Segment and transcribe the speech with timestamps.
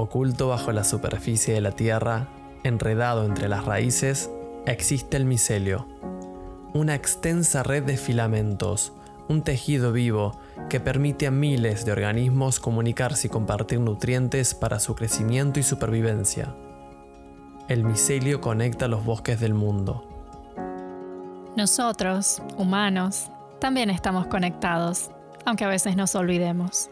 [0.00, 2.28] Oculto bajo la superficie de la Tierra,
[2.62, 4.30] enredado entre las raíces,
[4.64, 5.88] existe el micelio,
[6.72, 8.92] una extensa red de filamentos,
[9.28, 10.38] un tejido vivo
[10.68, 16.54] que permite a miles de organismos comunicarse y compartir nutrientes para su crecimiento y supervivencia.
[17.66, 20.04] El micelio conecta los bosques del mundo.
[21.56, 25.10] Nosotros, humanos, también estamos conectados,
[25.44, 26.88] aunque a veces nos olvidemos.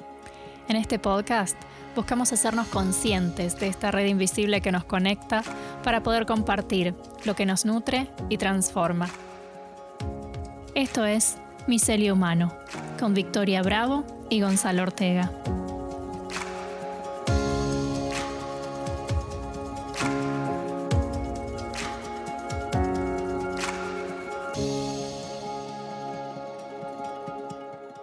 [0.69, 1.57] En este podcast
[1.95, 5.45] buscamos hacernos conscientes de esta red invisible que nos conecta
[5.85, 6.93] para poder compartir
[7.25, 9.09] lo que nos nutre y transforma.
[10.75, 11.37] Esto es
[11.69, 12.53] Micelio Humano,
[12.99, 15.31] con Victoria Bravo y Gonzalo Ortega.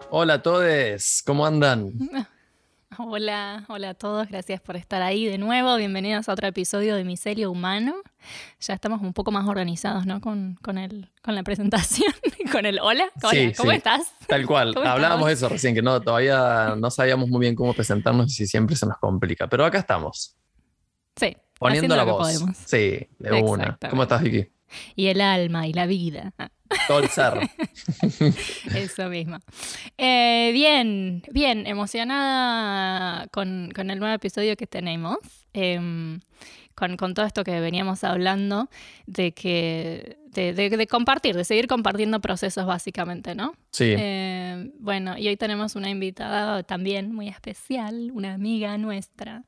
[0.09, 1.91] Hola a todos, ¿cómo andan?
[2.97, 5.75] Hola, hola a todos, gracias por estar ahí de nuevo.
[5.75, 7.95] Bienvenidos a otro episodio de Micelio Humano.
[8.59, 10.21] Ya estamos un poco más organizados, ¿no?
[10.21, 12.13] Con, con, el, con la presentación,
[12.51, 13.05] con el hola.
[13.23, 14.13] Hola, ¿cómo estás?
[14.27, 18.27] Tal cual, hablábamos de eso recién, que no, todavía no sabíamos muy bien cómo presentarnos
[18.27, 20.35] y si siempre se nos complica, pero acá estamos.
[21.15, 21.35] Sí.
[21.59, 22.41] Poniendo la voz.
[22.65, 23.77] Sí, de una.
[23.89, 24.49] ¿Cómo estás, Vicky?
[24.95, 26.33] Y el alma y la vida.
[26.87, 27.41] Todo el cerro.
[28.75, 29.37] Eso mismo.
[29.97, 35.17] Eh, bien, bien, emocionada con, el nuevo episodio que tenemos.
[35.53, 36.19] Em,
[36.75, 38.69] con, todo esto que veníamos hablando,
[39.05, 43.53] de que de, compartir, de seguir compartiendo procesos básicamente, ¿no?
[43.71, 43.93] Sí.
[43.97, 49.43] Em, bueno, y hoy tenemos una invitada también muy especial, una amiga nuestra,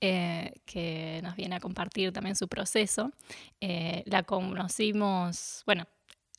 [0.00, 3.12] eh, que nos viene a compartir también su proceso.
[3.60, 5.86] Eh, la conocimos, bueno,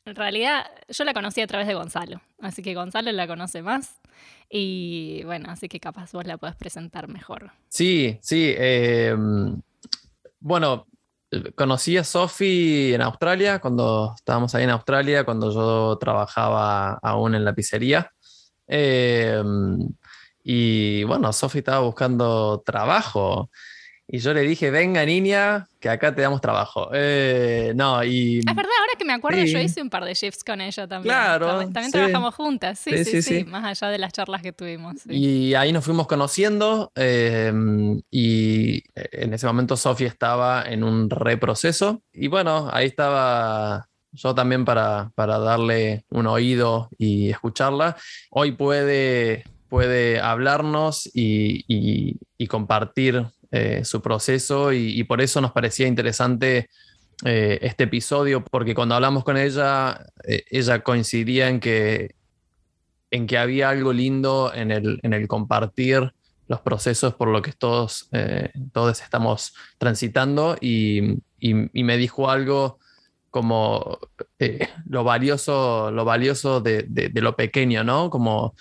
[0.04, 4.00] en realidad, yo la conocí a través de Gonzalo, así que Gonzalo la conoce más
[4.50, 7.52] y bueno, así que capaz vos la puedes presentar mejor.
[7.68, 8.54] Sí, sí.
[10.40, 10.88] Bueno,
[11.54, 17.44] conocí a Sofi en Australia, cuando estábamos ahí en Australia, cuando yo trabajaba aún en
[17.44, 18.10] la pizzería.
[18.66, 19.78] Em,
[20.42, 23.50] y bueno, Sofi estaba buscando trabajo
[24.14, 26.90] y yo le dije, venga niña, que acá te damos trabajo.
[26.92, 28.40] Eh, no, y...
[28.40, 31.14] Es verdad, ahora que me acuerdo, yo hice un par de shifts con ella también.
[31.14, 31.46] Claro.
[31.70, 34.96] También, trabajamos juntas, sí sí, sí más allá de las charlas que tuvimos.
[35.08, 42.02] Y ahí nos fuimos conociendo em, y en ese momento Sofía estaba en un reproceso
[42.12, 47.96] y bueno, ahí estaba yo también para, para darle un oído y escucharla.
[48.28, 51.64] Hoy puede, puede hablarnos y,
[52.36, 53.24] y compartir
[53.54, 56.70] eh, su proceso y, por eso nos parecía interesante
[57.22, 62.14] eh, este episodio, porque cuando hablamos con ella, eh, ella coincidía en que,
[63.10, 66.14] en que había algo lindo en el, en el compartir
[66.48, 68.08] los procesos por lo que todos,
[68.72, 72.78] todos estamos transitando y, me dijo algo
[73.28, 73.98] como
[74.86, 78.08] lo valioso, lo valioso de, de, lo pequeño, ¿no?
[78.08, 78.54] Como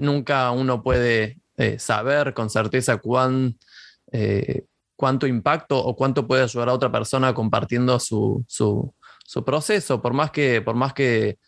[0.00, 1.38] nunca uno puede
[1.78, 3.56] saber con certeza cuán
[4.12, 4.64] eh,
[5.02, 8.44] cuánto impacto o cuánto puede ayudar a otra persona compartiendo su,
[9.44, 11.38] proceso, por más que, por más que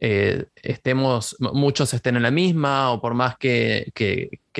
[0.00, 3.92] eh, estemos, muchos estén en la misma o por más que,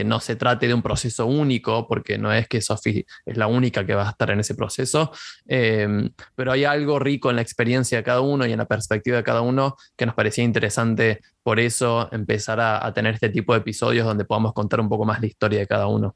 [0.05, 3.87] no se trate de un proceso único, porque no es que Sophie es la única
[3.87, 5.13] que va a estar en ese proceso,
[5.49, 9.17] eh, pero hay algo rico en la experiencia de cada uno y en la perspectiva
[9.17, 13.61] de cada uno que nos parecía interesante por eso empezar a tener este tipo de
[13.61, 16.15] episodios donde podamos contar un poco más la historia de cada uno.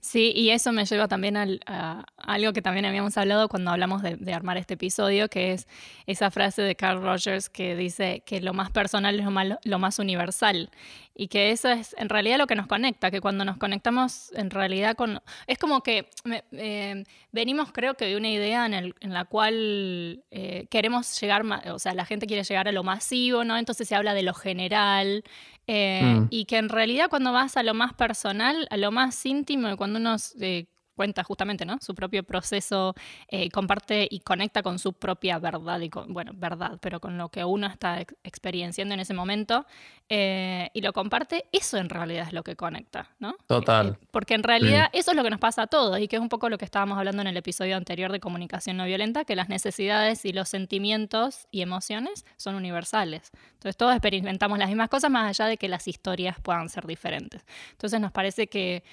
[0.00, 4.34] Sí, y eso me lleva también a algo que también habíamos hablado cuando hablamos de,
[4.34, 5.66] armar este episodio, que es
[6.06, 9.24] esa frase de Carl Rogers que dice que lo más personal es
[9.64, 10.70] lo más, universal
[11.14, 14.50] y que eso es en realidad lo que nos conecta, que cuando nos conectamos en
[14.50, 15.20] realidad con...
[15.46, 16.08] Es como que
[16.52, 21.42] eh, venimos creo que de una idea en, la cual eh, queremos llegar,
[21.72, 23.56] o sea, la gente quiere llegar a lo masivo, ¿no?
[23.56, 25.24] Entonces se habla de lo general
[25.66, 26.26] eh, mm.
[26.30, 29.98] Y que en realidad cuando vas a lo más personal, a lo más íntimo, cuando
[29.98, 31.78] uno eh, cuenta justamente ¿no?
[31.80, 32.94] su propio proceso,
[33.28, 37.28] eh, comparte y conecta con su propia verdad, y con, bueno, verdad, pero con lo
[37.28, 39.66] que uno está experienciando en ese momento
[40.08, 43.36] eh, y lo comparte, eso en realidad es lo que conecta, ¿no?
[43.46, 43.98] Total.
[44.00, 46.22] Eh, porque en realidad eso es lo que nos pasa a todos y que es
[46.22, 49.36] un poco lo que estábamos hablando en el episodio anterior de comunicación no violenta, que
[49.36, 53.30] las necesidades y los sentimientos y emociones son universales.
[53.54, 57.44] Entonces todos experimentamos las mismas cosas más allá de que las historias puedan ser diferentes.
[57.72, 58.84] Entonces nos parece que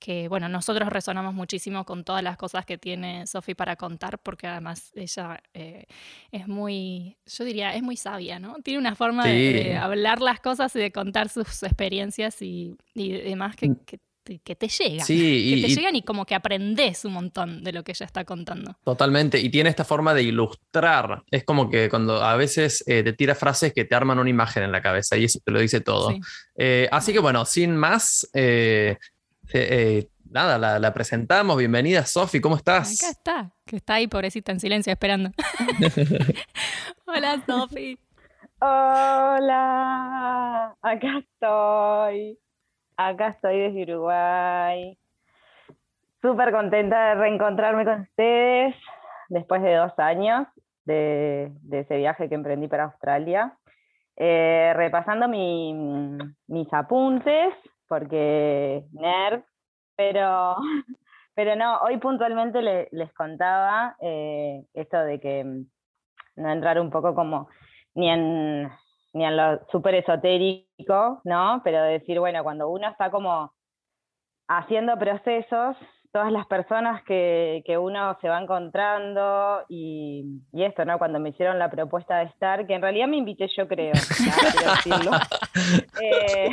[0.00, 4.46] que bueno, nosotros resonamos muchísimo con todas las cosas que tiene Sofi para contar, porque
[4.46, 5.86] además ella eh,
[6.32, 8.56] es muy, yo diría, es muy sabia, ¿no?
[8.64, 13.70] Tiene una forma de, hablar las cosas y de contar sus experiencias y, demás que,
[14.38, 15.06] que te llegan.
[15.06, 18.24] Sí, que te llegan y como que aprendes un montón de lo que ella está
[18.24, 18.76] contando.
[18.84, 21.22] Totalmente, y tiene esta forma de ilustrar.
[21.30, 24.62] Es como que cuando a veces eh, te tira frases que te arman una imagen
[24.62, 26.14] en la cabeza y eso te lo dice todo.
[26.56, 28.98] Eh, así que bueno, sin más, eh,
[30.30, 31.56] nada, la, presentamos.
[31.56, 33.00] Bienvenida, Sofi, ¿cómo estás?
[33.00, 35.30] Acá está, que está ahí, pobrecita, en silencio, esperando.
[37.06, 37.98] Hola, Sofi.
[38.60, 39.56] Hola,
[40.82, 42.38] acá estoy.
[42.96, 44.98] Acá estoy desde Uruguay.
[46.20, 48.74] Súper contenta de reencontrarme con ustedes
[49.30, 50.46] después de dos años
[50.84, 53.56] de, ese viaje que emprendí para Australia.
[54.16, 57.54] Eh, repasando mis apuntes,
[57.90, 59.42] porque nerd,
[59.96, 60.56] pero,
[61.34, 65.66] pero no, hoy puntualmente les contaba eh, esto de que mm,
[66.36, 67.48] no entrar un poco como
[67.94, 68.70] ni en
[69.12, 71.60] ni en lo súper esotérico, ¿no?
[71.64, 73.52] Pero decir, bueno, cuando uno está como
[74.46, 75.76] haciendo procesos,
[76.12, 80.98] todas las personas que, uno se va encontrando y, esto, ¿no?
[80.98, 83.92] Cuando me hicieron la propuesta de estar, que en realidad me invité yo creo,
[84.74, 85.12] decirlo,
[86.02, 86.50] eh,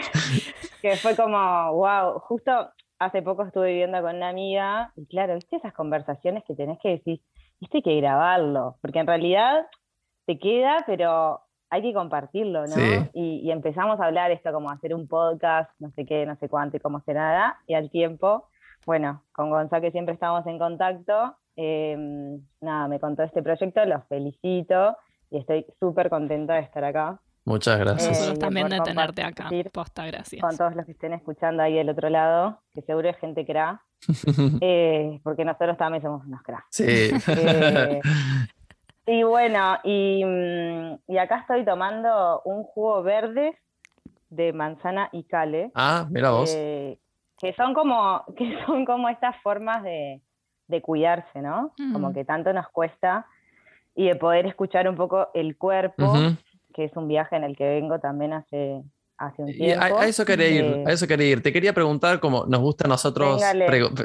[0.82, 5.58] que fue como, wow, justo hace poco estuve viviendo con una amiga y claro, viste
[5.58, 7.22] esas conversaciones que tenés que decir,
[7.62, 9.68] hay que grabarlo, porque en realidad
[10.26, 12.76] te queda, pero hay que compartirlo, ¿no?
[13.14, 16.78] Y, empezamos a hablar esto como hacer un podcast, no sé qué, no sé cuánto
[16.78, 18.48] y cómo se nada, y al tiempo,
[18.86, 24.06] bueno, con Gonzalo que siempre estamos en contacto, em, nada, me contó este proyecto, los
[24.06, 24.96] felicito
[25.30, 27.20] y estoy súper contenta de estar acá.
[27.48, 28.10] Muchas gracias.
[28.10, 29.50] Nosotros también de tenerte acá.
[29.72, 30.42] Posta, gracias.
[30.42, 33.82] Con todos los que estén escuchando ahí del otro lado, que seguro es gente cra,
[34.62, 36.66] eh, porque nosotros también somos unos cra.
[36.70, 37.10] Sí.
[37.30, 38.02] Eh,
[39.06, 43.58] y bueno, mm, y, acá estoy tomando un jugo verde
[44.30, 45.72] de manzana y cale.
[45.74, 46.54] Ah, mira vos.
[46.54, 47.00] Eh,
[47.38, 50.22] que son como, que son como estas formas de,
[50.82, 51.72] cuidarse, ¿no?
[51.94, 52.14] Como mm.
[52.14, 53.26] que tanto nos cuesta.
[53.96, 56.14] Y de poder escuchar un poco el cuerpo,
[56.78, 58.84] que es un viaje en el que vengo también hace,
[59.18, 59.84] hace un tiempo.
[59.84, 61.42] A, eso quería ir, a eso quería ir.
[61.42, 63.42] Te quería preguntar, como nos gusta a nosotros,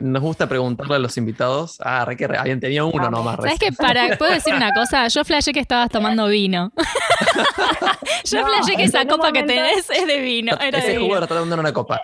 [0.01, 1.79] nos gusta preguntarle a los invitados.
[1.85, 3.37] Ah, re que alguien tenía uno nomás.
[3.37, 5.07] ¿Sabes que para, puedo decir una cosa?
[5.09, 6.73] Yo flashé que estabas tomando vino.
[8.25, 10.57] Yo no, que esa copa que tenés es de vino.
[10.59, 12.01] Era Ese jugo lo está tomando en una copa.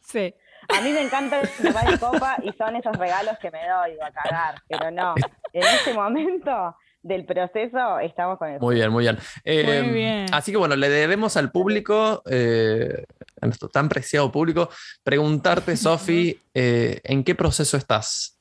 [0.00, 0.34] Sí.
[0.76, 4.56] A mí me encanta tomar copa y son esos regalos que me doy a cagar,
[4.66, 5.14] pero no.
[5.52, 6.74] En este momento
[7.06, 8.64] del proceso estamos con eso.
[8.64, 9.16] Muy bien, muy bien.
[9.44, 13.04] Eh, así que bueno, le debemos al público, eh,
[13.40, 14.68] a nuestro tan preciado público,
[15.04, 18.40] preguntarte, Sofi, eh, ¿en qué proceso estás?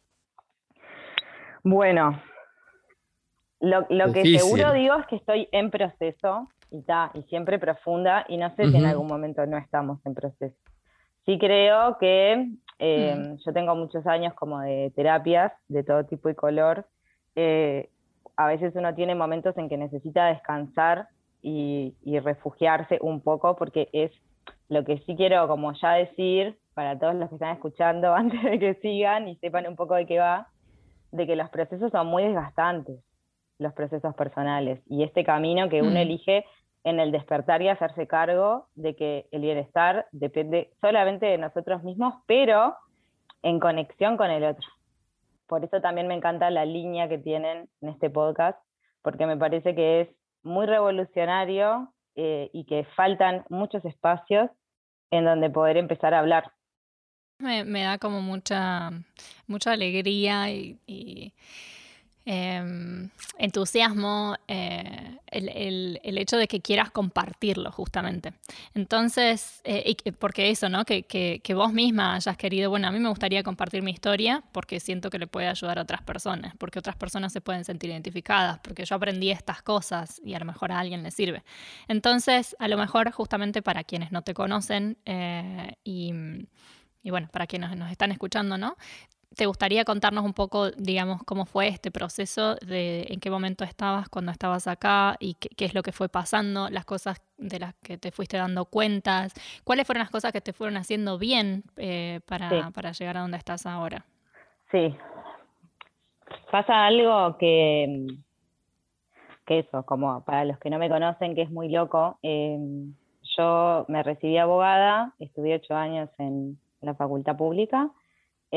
[1.63, 2.21] Bueno,
[3.59, 6.83] lo, que seguro digo es que estoy en proceso y,
[7.13, 10.55] y siempre profunda y no sé si en algún momento no estamos en proceso.
[11.25, 13.35] Sí creo que mm.
[13.43, 16.87] yo tengo muchos años como de terapias de todo tipo y color
[18.37, 21.07] a veces uno tiene momentos en que necesita descansar
[21.41, 24.11] y, refugiarse un poco, porque es
[24.67, 28.59] lo que sí quiero como ya decir para todos los que están escuchando antes de
[28.59, 30.47] que sigan y sepan un poco de qué va,
[31.11, 32.99] de que los procesos son muy desgastantes,
[33.59, 35.97] los procesos personales, y este camino que uno mm.
[35.97, 36.45] elige
[36.83, 42.13] en el despertar y hacerse cargo de que el bienestar depende solamente de nosotros mismos,
[42.27, 42.75] pero
[43.41, 44.67] en conexión con el otro.
[45.47, 48.57] Por eso también me encanta la línea que tienen en este podcast,
[49.01, 50.09] porque me parece que es
[50.43, 54.49] muy revolucionario eh, y que faltan muchos espacios
[55.11, 56.51] en donde poder empezar a hablar.
[57.39, 58.91] Me, da como mucha,
[59.47, 61.33] mucha alegría y
[62.27, 68.33] Em, entusiasmo, eh, el, el, hecho de que quieras compartirlo justamente.
[68.73, 70.85] Entonces, eh, porque eso, ¿no?
[70.85, 74.79] Que, que, vos misma hayas querido, bueno, a mí me gustaría compartir mi historia porque
[74.79, 78.57] siento que le puede ayudar a otras personas, porque otras personas se pueden sentir identificadas,
[78.63, 81.43] porque yo aprendí estas cosas y a lo mejor a alguien le sirve.
[81.87, 86.11] Entonces, a lo mejor justamente para quienes no te conocen eh, y
[87.05, 88.77] y bueno, para quienes nos están escuchando, ¿no?
[89.35, 94.07] ¿Te gustaría contarnos un poco, digamos, cómo fue este proceso, de en qué momento estabas
[94.07, 97.97] cuando estabas acá y qué, es lo que fue pasando, las cosas de las que
[97.97, 99.33] te fuiste dando cuentas?
[99.65, 103.35] ¿Cuáles fueron las cosas que te fueron haciendo bien eh, para, para llegar a donde
[103.35, 104.05] estás ahora?
[104.71, 104.95] Sí.
[106.49, 108.07] Pasa algo que,
[109.45, 112.19] que eso, como para los que no me conocen, que es muy loco.
[112.23, 112.57] Eh,
[113.37, 117.91] yo me recibí abogada, estudié ocho años en la facultad pública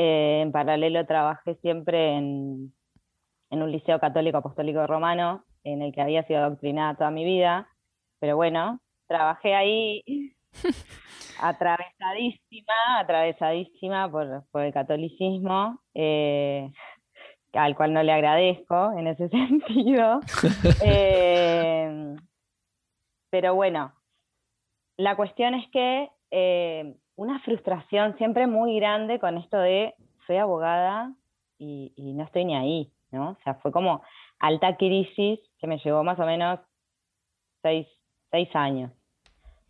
[0.01, 2.73] eh, en paralelo trabajé siempre en,
[3.49, 7.67] un liceo católico apostólico romano, en el que había sido adoctrinada toda mi vida,
[8.21, 8.79] pero bueno,
[9.09, 10.01] trabajé ahí
[11.41, 16.71] atravesadísima, atravesadísima por, el catolicismo, eh,
[17.51, 20.21] al cual no le agradezco en ese sentido.
[20.81, 22.15] Eh,
[23.29, 23.91] pero bueno,
[24.95, 26.09] la cuestión es que
[27.19, 29.93] una frustración siempre muy grande con esto de
[30.25, 31.13] soy abogada
[31.57, 33.31] y, no estoy ni ahí, ¿no?
[33.31, 34.01] O sea, fue como
[34.39, 36.61] alta crisis que me llevó más o menos
[37.61, 37.87] seis,
[38.53, 38.93] años.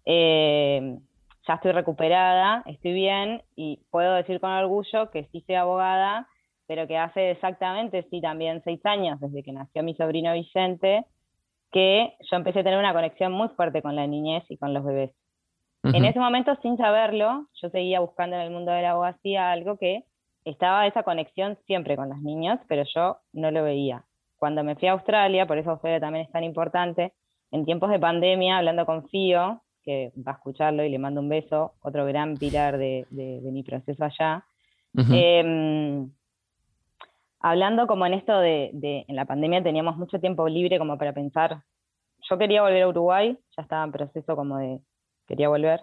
[0.06, 1.00] Eh,
[1.48, 6.27] ya estoy recuperada, estoy bien y puedo decir con orgullo que sí soy abogada,
[6.68, 11.03] pero que hace exactamente, sí, también seis años, desde que nació mi sobrino Vicente,
[11.72, 14.86] que yo empecé a tener una conexión muy fuerte con la niñez y con los
[14.86, 15.12] bebés.
[15.83, 19.77] En ese momento, sin saberlo, yo seguía buscando en el mundo de la abogacía algo
[19.77, 20.03] que
[20.43, 24.03] estaba esa conexión siempre con los niños, pero yo no lo veía.
[24.38, 27.13] Cuando me fui a Australia, por eso Australia también es tan importante,
[27.51, 31.29] en tiempos de pandemia, hablando con Fío, que va a escucharlo y le mando un
[31.29, 34.45] beso, otro gran pilar de, mi proceso allá,
[34.95, 36.12] em,
[37.39, 38.71] hablando como en esto de,
[39.07, 41.63] en la pandemia teníamos mucho tiempo libre como para pensar,
[42.29, 44.79] yo quería volver a Uruguay, ya estaba en proceso como de,
[45.29, 45.81] quería volver,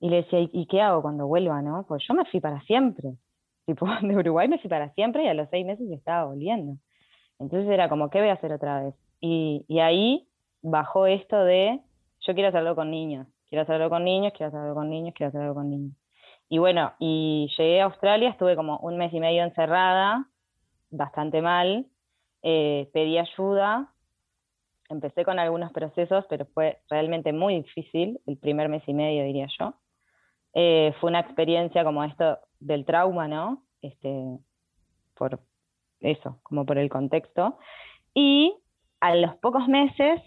[0.00, 1.84] y le decía, ¿y, qué hago cuando vuelva, no?
[1.86, 3.16] Pues yo me fui para siempre,
[3.66, 6.78] tipo, de Uruguay me fui para siempre y a los seis meses estaba volviendo.
[7.38, 8.94] Entonces era como, ¿qué voy a hacer otra vez?
[9.20, 10.26] Y, y ahí
[10.62, 11.80] bajó esto de,
[12.20, 15.54] yo quiero hacerlo con niños, quiero hacerlo con niños, quiero hacerlo con niños, quiero hacerlo
[15.54, 15.92] con niños.
[16.48, 20.28] Y bueno, y llegué a Australia, estuve como un mes y medio encerrada,
[20.90, 21.86] bastante mal,
[22.42, 23.92] eh, pedí ayuda,
[24.88, 29.48] empecé con algunos procesos, pero fue realmente muy difícil, el primer mes y medio diría
[29.58, 29.74] yo.
[30.54, 33.64] Eh, fue una experiencia como esto del trauma, ¿no?
[33.82, 34.38] Este,
[35.14, 35.40] por
[36.00, 37.58] eso, como por el contexto.
[38.14, 38.54] Y
[39.00, 40.20] a los pocos meses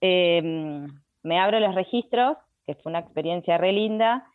[0.00, 0.86] em,
[1.22, 2.36] me abro los registros,
[2.66, 4.26] que fue una experiencia re linda,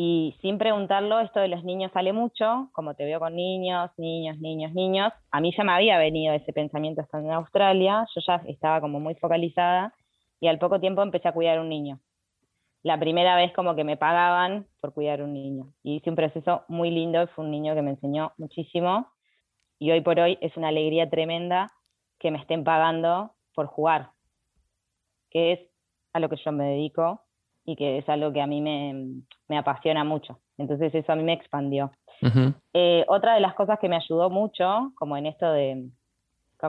[0.00, 4.38] y sin preguntarlo, esto de los niños sale mucho, como te veo con niños, niños,
[4.38, 5.12] niños, niños.
[5.32, 9.00] A mí ya me había venido ese pensamiento estando en Australia, yo ya estaba como
[9.00, 9.92] muy focalizada
[10.38, 11.98] y al poco tiempo empecé a cuidar un niño.
[12.84, 15.72] La primera vez como que me pagaban por cuidar un niño.
[15.82, 19.08] Y hice un proceso muy lindo, fue un niño que me enseñó muchísimo
[19.80, 21.72] y hoy por hoy es una alegría tremenda
[22.20, 24.12] que me estén pagando por jugar,
[25.28, 25.60] que es
[26.12, 27.20] a lo que yo me dedico
[27.68, 30.38] y que es algo que a mí me, apasiona mucho.
[30.56, 31.92] Entonces eso a mí me expandió.
[32.72, 35.84] Eh, otra de las cosas que me ayudó mucho, como en esto de,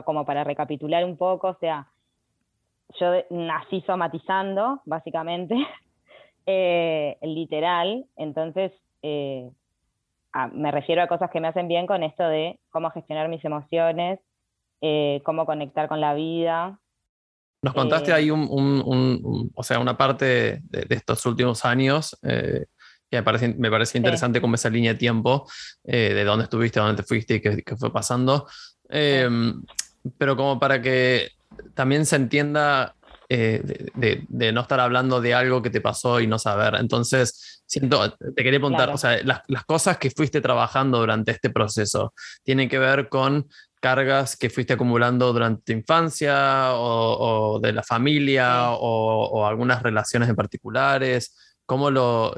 [0.04, 1.86] como para recapitular un poco, o sea,
[3.00, 5.56] yo nací somatizando, básicamente,
[6.46, 9.50] eh, literal, entonces eh,
[10.52, 14.20] me refiero a cosas que me hacen bien con esto de cómo gestionar mis emociones,
[15.24, 16.78] cómo conectar con la vida,
[17.62, 22.66] nos contaste ahí un, o sea, una parte de, estos últimos años eh,
[23.10, 25.48] que me parece, me parece interesante como esa línea de tiempo
[25.84, 28.46] eh, de dónde estuviste, dónde te fuiste y qué, fue pasando.
[28.88, 29.62] Em,
[30.16, 31.32] pero como para que
[31.74, 32.94] también se entienda
[33.28, 33.62] eh,
[33.94, 36.76] de, no estar hablando de algo que te pasó y no saber.
[36.76, 41.50] Entonces, siento, te quería preguntar, o sea, las, las, cosas que fuiste trabajando durante este
[41.50, 43.48] proceso tienen que ver con
[43.80, 50.36] cargas que fuiste acumulando durante tu infancia o, de la familia o, algunas relaciones en
[50.36, 51.58] particulares?
[51.66, 52.34] ¿Cómo lo,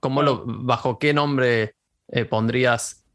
[0.00, 1.74] cómo lo, bajo qué nombre
[2.08, 3.06] eh, pondrías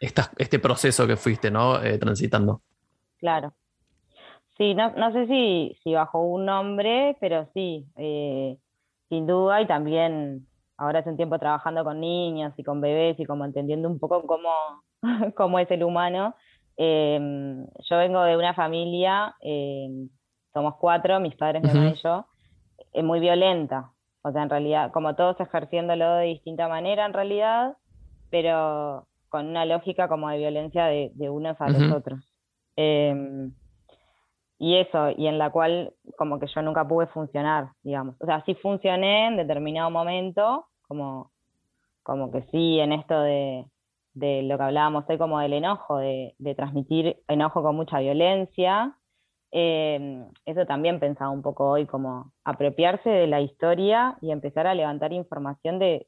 [0.00, 1.82] este proceso que fuiste ¿no?
[1.82, 2.62] Eh, transitando?
[3.18, 3.54] Claro.
[4.56, 8.56] Sí, no, no sé si, si, bajo un nombre, pero sí, eh,
[9.08, 10.46] sin duda, y también
[10.76, 14.24] ahora hace un tiempo trabajando con niños y con bebés y como entendiendo un poco
[14.26, 14.50] cómo,
[15.36, 16.36] cómo es el humano,
[16.76, 20.08] Em, yo vengo de una familia, em,
[20.52, 22.26] somos cuatro, mis padres, mi mamá y yo,
[22.92, 23.90] eh, muy violenta.
[24.22, 27.76] O sea, en realidad, como todos ejerciéndolo de distinta manera en realidad,
[28.30, 32.20] pero con una lógica como de violencia de, unos a los otros.
[32.76, 33.52] Em,
[34.58, 38.16] y eso, y en la cual como que yo nunca pude funcionar, digamos.
[38.20, 41.30] O sea, sí funcioné en determinado momento, como,
[42.02, 43.66] como que sí, en esto de,
[44.14, 48.96] de lo que hablábamos hoy como del enojo, de, transmitir enojo con mucha violencia.
[49.50, 54.74] Eh, eso también pensaba un poco hoy, como apropiarse de la historia y empezar a
[54.74, 56.06] levantar información de,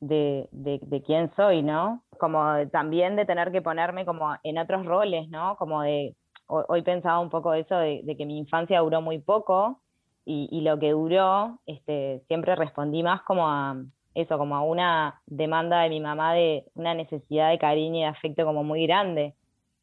[0.00, 2.02] de, quién soy, ¿no?
[2.18, 5.56] Como también de tener que ponerme como en otros roles, ¿no?
[5.56, 6.14] Como de,
[6.46, 9.80] hoy pensaba un poco eso de, que mi infancia duró muy poco
[10.24, 13.76] y, y lo que duró, este, siempre respondí más como a,
[14.16, 18.06] eso, como a una demanda de mi mamá de una necesidad de cariño y de
[18.06, 19.34] afecto como muy grande,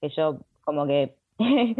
[0.01, 1.15] que yo como que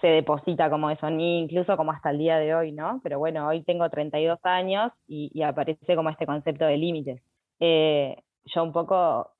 [0.00, 3.00] se deposita como eso, ni incluso como hasta el día de hoy, ¿no?
[3.04, 7.22] Pero bueno, hoy tengo 32 años y, aparece como este concepto de límites.
[7.60, 9.30] Eh, yo un poco,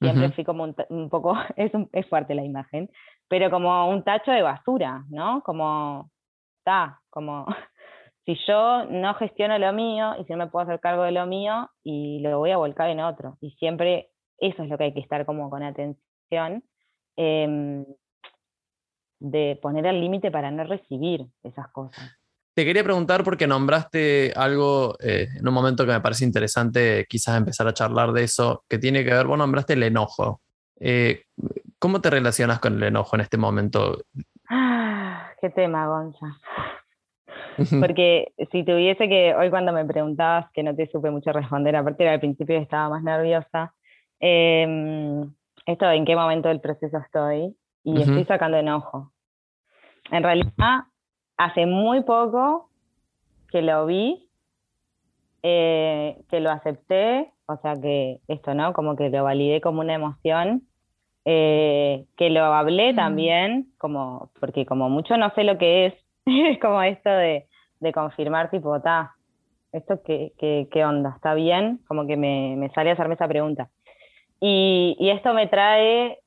[0.00, 2.90] siempre fui como un, poco, es, es fuerte la imagen,
[3.28, 5.42] pero como un tacho de basura, ¿no?
[5.42, 6.10] Como,
[6.58, 7.46] está, como
[8.24, 11.26] si yo no gestiono lo mío y si no me puedo hacer cargo de lo
[11.26, 13.36] mío y lo voy a volcar en otro.
[13.40, 16.62] Y siempre eso es lo que hay que estar como con atención.
[17.16, 17.84] Em,
[19.22, 22.18] de poner el límite para no recibir esas cosas.
[22.54, 27.38] Te quería preguntar porque nombraste algo eh, en un momento que me parece interesante, quizás
[27.38, 30.40] empezar a charlar de eso, que tiene que ver, vos nombraste el enojo.
[30.78, 31.24] Eh,
[31.78, 34.02] ¿Cómo te relacionas con el enojo en este momento?
[34.50, 36.38] Ah, qué tema, Gonza.
[37.80, 42.08] Porque si tuviese que, hoy cuando me preguntabas, que no te supe mucho responder, aparte
[42.08, 43.74] al principio estaba más nerviosa,
[44.20, 45.32] em,
[45.66, 47.54] esto en qué momento del proceso estoy
[47.84, 49.12] y estoy sacando enojo.
[50.10, 50.84] En realidad,
[51.36, 52.68] hace muy poco
[53.50, 54.28] que lo vi,
[55.42, 58.72] eh, que lo acepté, o sea que esto, ¿no?
[58.72, 60.62] Como que lo validé como una emoción,
[61.24, 65.94] eh, que lo hablé también, como, porque como mucho no sé lo que es,
[66.50, 67.46] es como esto de,
[67.92, 69.14] confirmar, tipo, ta,
[69.72, 71.14] ¿esto qué, qué, onda?
[71.16, 71.80] ¿Está bien?
[71.88, 73.68] Como que me, me sale a hacerme esa pregunta.
[74.40, 76.22] Y, y esto me trae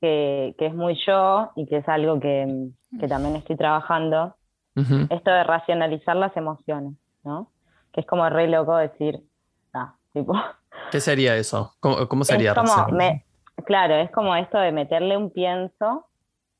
[0.00, 2.70] que, es muy yo y que es algo que,
[3.08, 4.34] también estoy trabajando,
[5.10, 7.50] esto de racionalizar las emociones, ¿no?
[7.92, 9.20] Que es como re loco decir,
[9.74, 10.34] ah, tipo...
[10.92, 11.74] ¿Qué sería eso?
[11.80, 12.54] ¿Cómo, sería?
[13.66, 16.06] claro, es como esto de meterle un pienso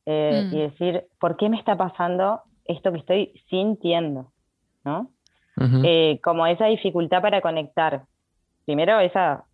[0.04, 0.59] eh, y mm.
[0.59, 4.30] decir, ¿por qué me está pasando esto que estoy sintiendo?
[4.84, 5.10] ¿no?
[5.84, 8.04] Eh, como esa dificultad para conectar.
[8.64, 9.44] Primero esa,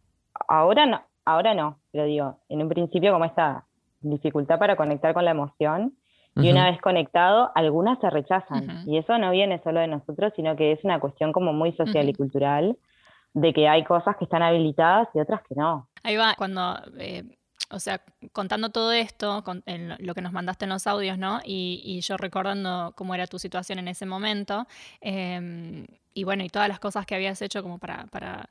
[0.49, 3.65] ahora no, ahora no, pero digo, en un principio como esta
[4.01, 5.95] dificultad para conectar con la emoción,
[6.37, 8.83] y una vez conectado, algunas se rechazan.
[8.89, 12.09] Y eso no viene solo de nosotros, sino que es una cuestión como muy social
[12.09, 12.77] y cultural,
[13.35, 15.89] de que hay cosas que están habilitadas y otras que no.
[16.03, 17.23] Ahí va, cuando, eh,
[17.71, 18.03] o sea,
[18.33, 19.65] contando todo esto, con,
[19.99, 21.41] lo que nos mandaste en los audios, ¿no?
[21.45, 24.67] Y, yo recordando cómo era tu situación en ese momento,
[25.01, 28.49] em, y bueno, y todas las cosas que habías hecho como para, para,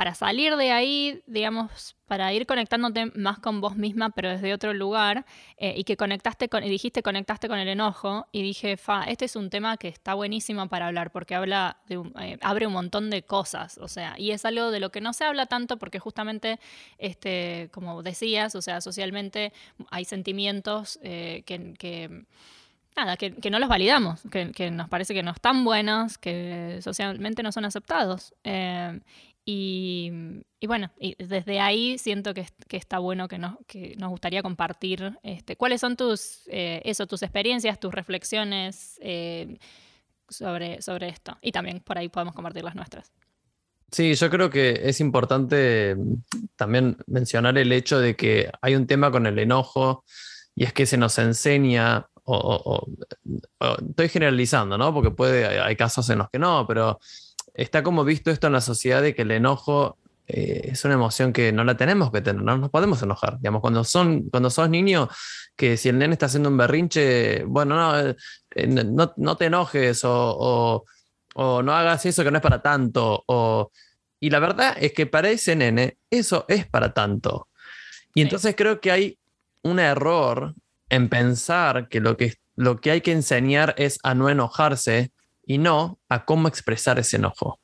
[0.00, 4.72] para salir de ahí, digamos, para ir conectándote más con vos misma, pero desde otro
[4.72, 5.26] lugar,
[5.58, 9.26] eh, y que conectaste con, y dijiste conectaste con el enojo, y dije, fa, este
[9.26, 13.10] es un tema que está buenísimo para hablar, porque habla de, eh, abre un montón
[13.10, 15.98] de cosas, o sea, y es algo de lo que no se habla tanto, porque
[15.98, 16.58] justamente,
[16.96, 19.52] este, como decías, o sea, socialmente
[19.90, 22.24] hay sentimientos eh, que,
[22.96, 27.52] nada, que, no los validamos, que, nos parece que no están buenos, que socialmente no
[27.52, 28.32] son aceptados.
[29.52, 30.12] Y,
[30.68, 35.80] bueno, desde ahí siento que, está bueno que nos, que nos gustaría compartir este, cuáles
[35.80, 39.58] son tus, eh, eso, tus experiencias, tus reflexiones eh,
[40.28, 41.36] sobre, sobre esto.
[41.42, 43.10] Y también por ahí podemos compartir las nuestras.
[43.90, 45.96] Sí, yo creo que es importante
[46.54, 50.04] también mencionar el hecho de que hay un tema con el enojo
[50.54, 52.86] y es que se nos enseña, o,
[53.88, 54.94] estoy generalizando, ¿no?
[54.94, 57.00] Porque puede, hay casos en los que no, pero
[57.60, 61.32] está como visto esto en la sociedad de que el enojo eh, es una emoción
[61.32, 63.38] que no la tenemos que tener, no nos podemos enojar.
[63.38, 65.08] Digamos, cuando, son, cuando sos niño,
[65.56, 68.14] que si el nene está haciendo un berrinche, bueno, no,
[68.54, 68.66] eh,
[69.16, 70.84] no, te enojes o,
[71.36, 73.24] no hagas eso que no es para tanto.
[74.18, 77.48] y la verdad es que para ese nene eso es para tanto.
[78.14, 79.18] Y entonces creo que hay
[79.62, 80.54] un error
[80.88, 85.12] en pensar que lo que, lo que hay que enseñar es a no enojarse
[85.50, 87.58] y no a cómo expresar ese enojo.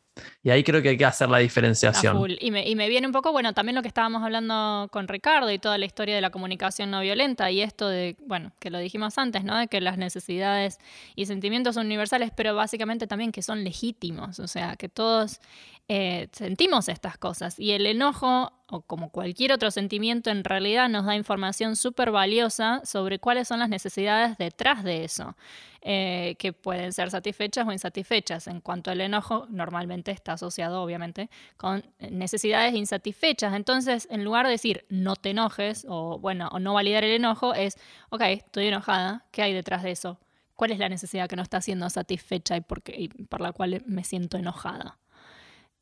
[0.46, 2.24] Y ahí creo que hay que hacer la diferenciación.
[2.38, 5.50] Y, me, y, me, viene un poco, bueno, también lo que estábamos hablando con Ricardo
[5.50, 8.78] y toda la historia de la comunicación no violenta y esto de, bueno, que lo
[8.78, 9.58] dijimos antes, ¿no?
[9.58, 10.78] De que las necesidades
[11.16, 15.40] y sentimientos son universales, pero básicamente también que son legítimos, o sea, que todos
[15.88, 17.60] eh, sentimos estas cosas.
[17.60, 22.80] Y el enojo, o como cualquier otro sentimiento, en realidad nos da información súper valiosa
[22.84, 25.36] sobre cuáles son las necesidades detrás de eso,
[25.82, 28.48] eh, que pueden ser satisfechas o insatisfechas.
[28.48, 33.54] En cuanto al enojo, normalmente está asociado, obviamente, con necesidades insatisfechas.
[33.54, 37.54] Entonces, en lugar de decir no te enojes, o bueno, o no validar el enojo,
[37.54, 37.76] es,
[38.10, 40.18] ok, estoy enojada, ¿qué hay detrás de eso?
[40.54, 43.82] ¿Cuál es la necesidad que no está siendo satisfecha y por, y por la cual
[43.86, 44.98] me siento enojada?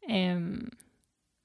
[0.02, 0.68] Em,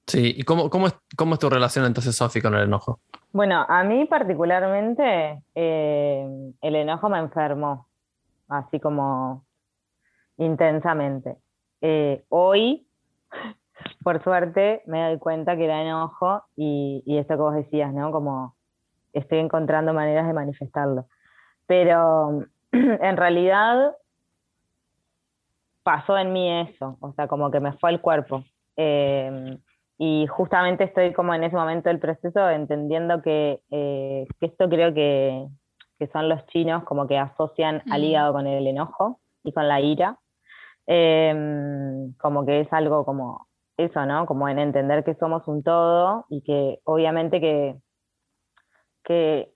[0.07, 2.99] sí, ¿y cómo, cómo, es, cómo, es, tu relación entonces, Sofi, con el enojo?
[3.31, 7.87] Bueno, a mí particularmente eh, el enojo me enfermó,
[8.47, 9.45] así como
[10.37, 11.37] intensamente.
[11.81, 12.87] Eh, hoy,
[14.03, 18.11] por suerte, me doy cuenta que era enojo y, y esto que vos decías, ¿no?
[18.11, 18.55] Como
[19.13, 21.05] estoy encontrando maneras de manifestarlo.
[21.67, 23.95] Pero en realidad
[25.83, 28.43] pasó en mí eso, o sea, como que me fue al cuerpo.
[28.75, 29.57] Em,
[29.97, 34.93] y justamente estoy como en ese momento del proceso entendiendo que, eh, que esto creo
[34.93, 35.47] que,
[35.97, 39.81] que, son los chinos como que asocian al hígado con el enojo y con la
[39.81, 40.17] ira.
[40.91, 43.47] Em, como que es algo como
[43.77, 44.25] eso, ¿no?
[44.25, 47.75] Como en entender que somos un todo y que obviamente que,
[49.03, 49.53] que,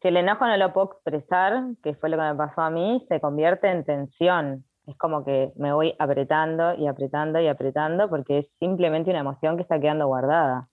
[0.00, 3.04] que el enojo no lo puedo expresar, que fue lo que me pasó a mí,
[3.08, 8.38] se convierte en tensión es como que me voy apretando y apretando y apretando porque
[8.38, 10.68] es simplemente una emoción que está quedando guardada.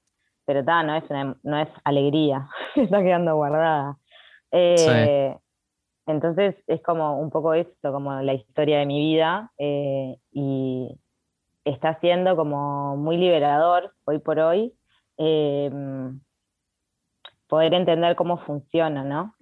[0.45, 1.03] Pero ta, no es,
[1.43, 3.97] no es alegría, está quedando guardada.
[4.51, 5.37] Eh,
[6.07, 10.97] entonces es como un poco esto, como la historia de mi vida eh, y
[11.65, 14.73] está siendo como muy liberador hoy por hoy
[15.17, 15.69] eh,
[17.47, 19.35] poder entender cómo funciona, ¿no?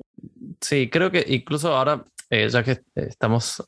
[0.60, 3.64] Sí, creo que incluso ahora eh, ya que estamos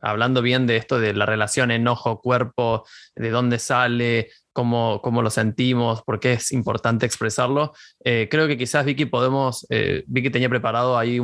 [0.00, 6.02] hablando bien de esto, de la relación enojo-cuerpo, de dónde sale, cómo, cómo, lo sentimos,
[6.02, 9.66] por qué es importante expresarlo, creo que quizás Vicky podemos,
[10.06, 11.20] Vicky tenía preparado ahí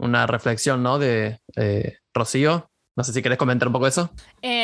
[0.00, 0.98] una reflexión, ¿no?
[0.98, 1.40] De
[2.12, 2.70] Rocío.
[2.96, 4.10] No sé si querés comentar un poco eso.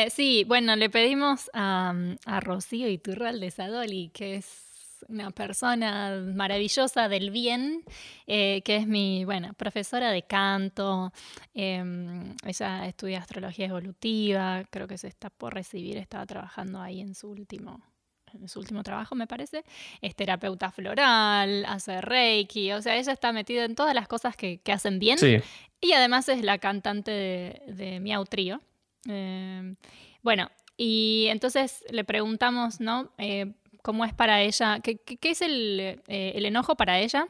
[0.09, 1.93] sí, bueno, le pedimos a,
[2.25, 4.67] a Rocío Iturral Sadoli, que es
[5.07, 7.83] una persona maravillosa del bien,
[8.25, 11.11] eh, que es mi, bueno, profesora de canto.
[11.53, 17.15] Em, ella estudia astrología evolutiva, creo que se está por recibir, estaba trabajando ahí en
[17.15, 17.81] su último
[18.47, 19.63] su último trabajo, me parece,
[20.01, 24.61] es terapeuta floral, hace reiki, o sea, ella está metida en todas las cosas que,
[24.71, 25.17] hacen bien.
[25.79, 28.61] Y además es la cantante de, de Miau Trío.
[29.07, 29.75] Em,
[30.21, 33.11] bueno, y entonces le preguntamos, ¿no?
[33.17, 37.27] Eh, cómo es para ella, qué, es el, eh, el, enojo para ella,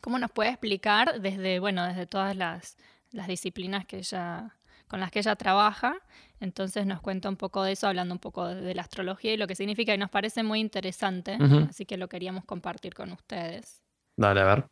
[0.00, 2.78] cómo nos puede explicar desde, bueno, desde todas las,
[3.10, 4.56] las, disciplinas que ella,
[4.92, 5.94] con las que ella trabaja.
[6.38, 9.46] Entonces nos cuenta un poco de eso, hablando un poco de, la astrología y lo
[9.46, 13.82] que significa, y nos parece muy interesante, así que lo queríamos compartir con ustedes.
[14.18, 14.66] Dale, a ver.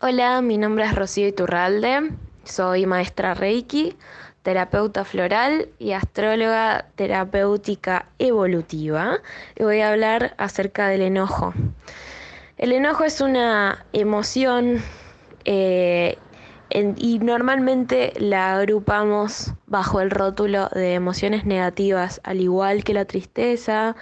[0.00, 2.12] Hola, mi nombre es Rocío Iturralde,
[2.44, 3.96] soy maestra Reiki
[4.42, 9.18] terapeuta floral y astróloga terapéutica evolutiva.
[9.56, 11.54] Y voy a hablar acerca del enojo.
[12.56, 14.80] El enojo es una emoción
[15.44, 16.18] eh,
[16.72, 23.96] y normalmente la agrupamos bajo el rótulo de emociones negativas, al igual que la tristeza,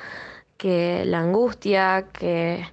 [0.58, 2.66] que la angustia, que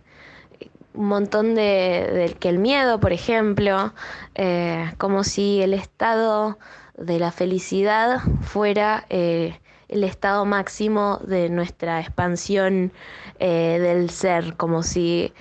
[0.93, 3.93] un montón de, que el miedo, por ejemplo,
[4.36, 6.58] eh, como si el estado
[6.97, 12.91] de la felicidad fuera eh, el estado máximo de nuestra expansión
[13.39, 15.34] eh, del ser, como si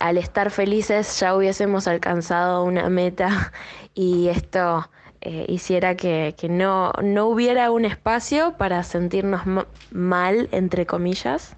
[0.00, 3.52] al estar felices ya hubiésemos alcanzado una meta
[3.94, 9.42] y esto eh, hiciera que, no, no, hubiera un espacio para sentirnos
[9.90, 11.56] mal, entre comillas,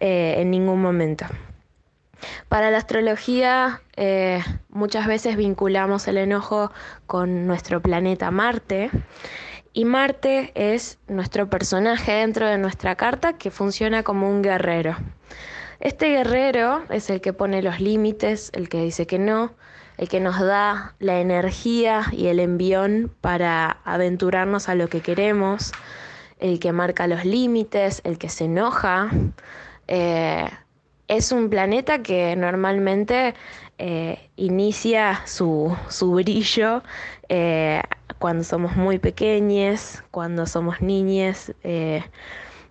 [0.00, 1.26] en ningún momento.
[2.48, 6.70] Para la astrología eh, muchas veces vinculamos el enojo
[7.06, 8.90] con nuestro planeta Marte
[9.72, 14.96] y Marte es nuestro personaje dentro de nuestra carta que funciona como un guerrero.
[15.80, 19.52] Este guerrero es el que pone los límites, el que dice que no,
[19.98, 25.72] el que nos da la energía y el envión para aventurarnos a lo que queremos,
[26.38, 29.10] el que marca los límites, el que se enoja.
[29.88, 30.48] Eh,
[31.08, 33.34] es un planeta que normalmente
[33.78, 36.82] eh, inicia su, brillo
[37.28, 37.80] eh,
[38.18, 41.52] cuando somos muy pequeños, cuando somos niñes.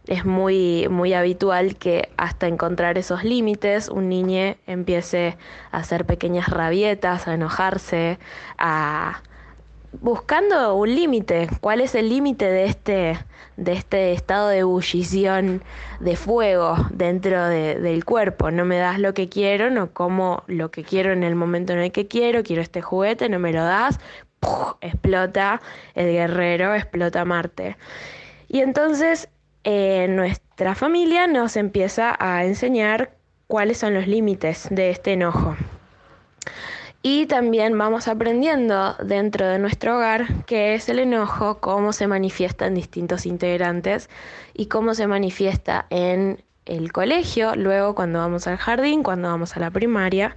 [0.07, 5.37] Es muy, muy habitual que hasta encontrar esos límites un niño empiece
[5.71, 8.19] a hacer pequeñas rabietas, a enojarse,
[8.57, 9.21] a
[10.01, 11.47] buscando un límite.
[11.61, 13.19] ¿Cuál es el límite de este,
[13.57, 15.63] de este estado de ebullición,
[15.99, 18.51] de fuego dentro del cuerpo?
[18.51, 21.79] No me das lo que quiero, no como lo que quiero en el momento en
[21.79, 23.99] el que quiero, quiero este juguete, no me lo das,
[24.81, 25.61] explota
[25.95, 27.77] el guerrero, explota Marte.
[28.47, 29.29] Y entonces
[29.65, 35.57] eh, nuestra familia nos empieza a enseñar cuáles son los límites de este enojo.
[37.01, 42.67] Y también vamos aprendiendo dentro de nuestro hogar qué es el enojo, cómo se manifiesta
[42.67, 44.07] en distintos integrantes
[44.53, 49.59] y cómo se manifiesta en el colegio, luego cuando vamos al jardín, cuando vamos a
[49.59, 50.35] la primaria.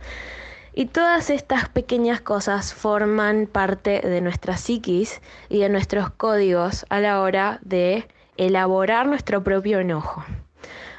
[0.73, 7.01] Y todas estas pequeñas cosas forman parte de nuestra psiquis y de nuestros códigos a
[7.01, 8.07] la hora de
[8.39, 10.25] elaborar nuestro propio enojo.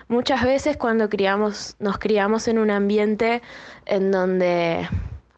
[0.08, 3.41] Muchas veces cuando criamos, nos criamos en un ambiente
[3.86, 4.88] en donde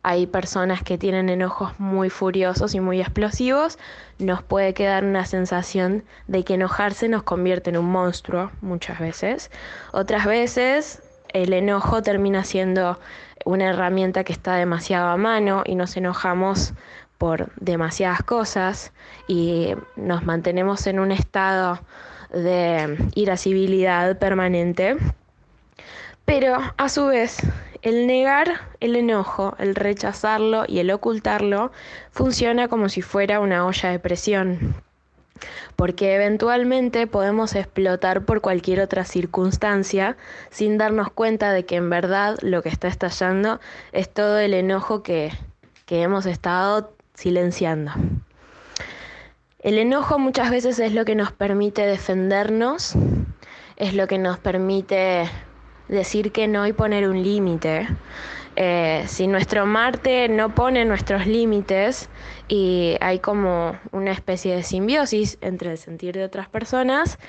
[0.04, 3.78] hay personas que tienen enojos muy furiosos y muy explosivos,
[4.18, 9.52] nos puede quedar una sensación de que enojarse nos convierte en un monstruo muchas veces.
[9.92, 13.00] Otras veces el enojo termina siendo
[13.46, 16.74] una herramienta que está demasiado a mano y nos enojamos
[17.22, 18.94] por demasiadas cosas
[19.28, 21.80] y nos mantenemos en un estado
[22.34, 24.98] de irascibilidad permanente.
[26.26, 27.38] Pero a su vez
[27.84, 31.72] el negar el enojo, el rechazarlo y el ocultarlo
[32.10, 34.74] funciona como si fuera una olla de presión,
[35.76, 40.18] porque eventualmente podemos explotar por cualquier otra circunstancia
[40.50, 43.60] sin darnos cuenta de que en verdad lo que está estallando
[43.92, 45.32] es todo el enojo que,
[45.86, 47.92] que hemos estado silenciando.
[49.60, 52.96] El enojo muchas veces es lo que nos permite defendernos,
[53.78, 55.30] es lo que nos permite
[55.88, 57.88] decir que no y poner un límite.
[58.56, 62.10] Eh, si nuestro Marte no pone nuestros límites
[62.48, 67.20] y hay como una especie de simbiosis entre el sentir de otras personas,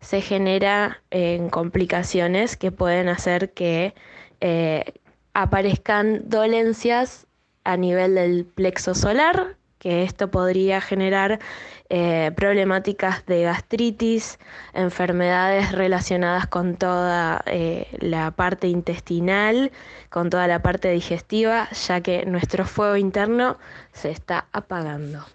[0.00, 3.94] se genera en complicaciones que pueden hacer que
[4.40, 4.94] eh,
[5.34, 7.26] aparezcan dolencias
[7.64, 11.40] a nivel del plexo solar, que esto podría generar
[11.88, 14.38] eh, problemáticas de gastritis,
[14.74, 19.72] enfermedades relacionadas con toda eh, la parte intestinal,
[20.08, 23.58] con toda la parte digestiva, ya que nuestro fuego interno
[23.92, 25.26] se está apagando.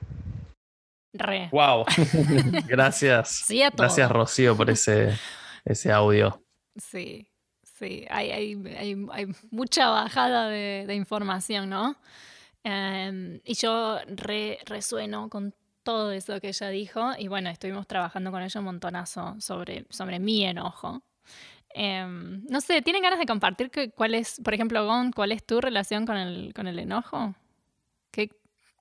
[1.14, 1.50] Re.
[1.52, 1.86] Wow.
[2.68, 3.44] Gracias.
[3.46, 3.84] Sí a todo.
[3.84, 5.18] Gracias, Rocío, por ese,
[5.66, 6.42] ese audio.
[6.78, 7.27] Sí,
[7.78, 8.06] sí.
[8.10, 8.64] Hay, hay,
[9.12, 11.98] hay, mucha bajada de, de información, ¿no?
[12.64, 17.12] Em, y yo re, resueno con todo eso que ella dijo.
[17.18, 21.02] Y bueno, estuvimos trabajando con ella un montonazo sobre, sobre mi enojo.
[21.70, 25.46] Em, no sé, ¿tienen ganas de compartir que, cuál es, por ejemplo, Gon, cuál es
[25.46, 27.36] tu relación con el, con el enojo?
[28.12, 28.32] ¿Qué,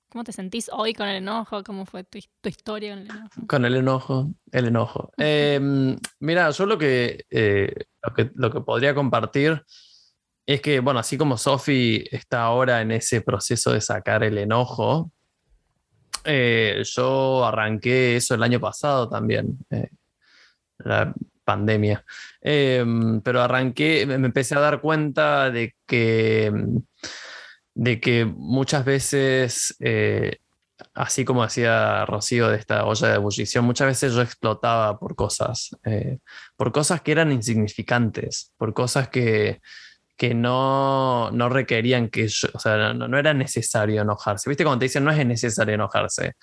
[0.09, 1.63] ¿Cómo te sentís hoy con el enojo?
[1.63, 3.47] ¿Cómo fue tu, tu historia con el enojo?
[3.47, 5.11] Con el enojo, el enojo.
[5.17, 9.63] Em, mira, yo lo que, eh, lo que, lo que podría compartir
[10.45, 15.11] es que, bueno, así como Sophie está ahora en ese proceso de sacar el enojo,
[16.23, 19.89] eh, yo arranqué eso el año pasado también, eh,
[20.79, 22.03] la pandemia.
[22.41, 22.85] Eh,
[23.23, 26.51] pero arranqué, me empecé a dar cuenta de que,
[27.77, 30.37] de que muchas veces, eh,
[30.95, 35.69] así como decía Rocío de esta olla de ebullición, muchas veces yo explotaba por cosas,
[35.85, 36.17] eh,
[36.55, 39.61] por cosas que eran insignificantes, por cosas que
[40.17, 44.49] que no, no requerían que yo, o sea, no, no, era necesario enojarse.
[44.49, 44.63] ¿Viste?
[44.63, 46.33] Cuando te dicen no es necesario enojarse.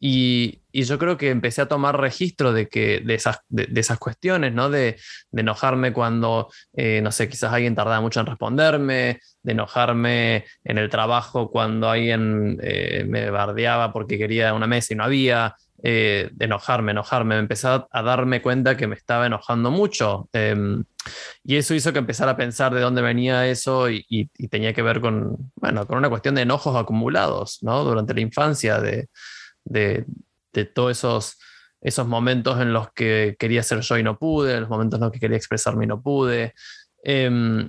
[0.00, 3.80] Y, y yo creo que empecé a tomar registro de, que, de, esas, de, de
[3.80, 4.70] esas cuestiones, ¿no?
[4.70, 4.96] De,
[5.30, 10.78] de enojarme cuando, eh, no sé, quizás alguien tardaba mucho en responderme, de enojarme en
[10.78, 16.28] el trabajo cuando alguien eh, me bardeaba porque quería una mesa y no había, eh,
[16.32, 17.36] de enojarme, enojarme.
[17.36, 20.28] Me empecé a, darme cuenta que me estaba enojando mucho.
[20.32, 20.82] Eh,
[21.44, 24.72] y eso hizo que empezara a pensar de dónde venía eso y, y, y, tenía
[24.72, 27.84] que ver con, bueno, con una cuestión de enojos acumulados, ¿no?
[27.84, 29.08] Durante la infancia, de,
[29.68, 30.04] de,
[30.52, 31.38] de todos esos,
[31.80, 35.12] esos momentos en los que quería ser yo y no pude, los momentos en los
[35.12, 36.54] que quería expresarme y no pude.
[37.04, 37.68] Eh,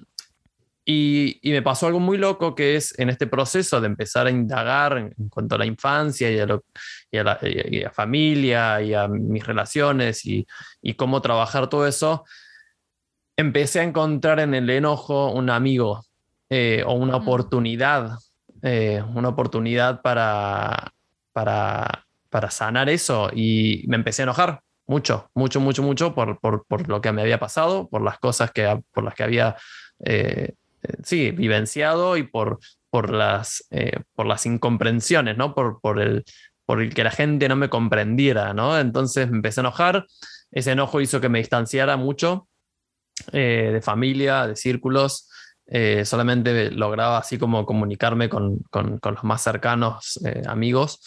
[0.92, 4.32] y, y, me pasó algo muy loco que es en este proceso de empezar a
[4.32, 6.64] indagar en, en cuanto a la infancia y a, lo,
[7.12, 10.48] y a, la y a familia y a mis relaciones y,
[10.82, 12.26] y, cómo trabajar todo eso,
[13.38, 16.06] empecé a encontrar en el enojo un amigo
[16.50, 18.18] eh, o una oportunidad,
[18.64, 20.92] eh, una oportunidad para,
[21.40, 26.66] para, para sanar eso y me empecé a enojar mucho, mucho, mucho, mucho por, por,
[26.66, 29.56] por lo que me había pasado, por las cosas que, por las que había
[30.04, 30.56] eh,
[31.02, 35.56] sí, vivenciado y por, por, las, eh, por las incomprensiones, ¿no?
[35.56, 36.26] Por, por, el,
[36.66, 38.78] por el que la gente no me comprendiera, ¿no?
[38.78, 40.08] Entonces me empecé a enojar,
[40.52, 42.50] ese enojo hizo que me distanciara mucho
[43.32, 45.30] eh, de familia, de círculos,
[45.68, 51.00] eh, solamente lograba así como comunicarme con, con, con los más cercanos eh, amigos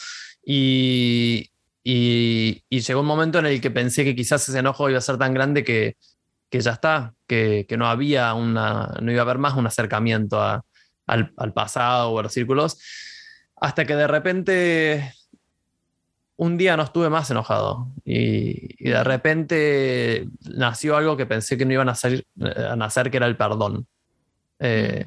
[0.44, 1.50] y,
[1.84, 5.02] y, y, llegó un momento en el que pensé que quizás ese enojo iba a
[5.02, 5.96] ser tan grande que,
[6.50, 10.40] que ya está, que, que, no había una, no iba a haber más un acercamiento
[10.40, 10.64] a,
[11.06, 12.78] al, al, pasado o a los círculos,
[13.60, 15.14] hasta que de repente
[16.36, 21.64] un día no estuve más enojado y, y de repente nació algo que pensé que
[21.64, 23.86] no iba a nacer, a nacer que era el perdón.
[24.58, 25.06] Eh,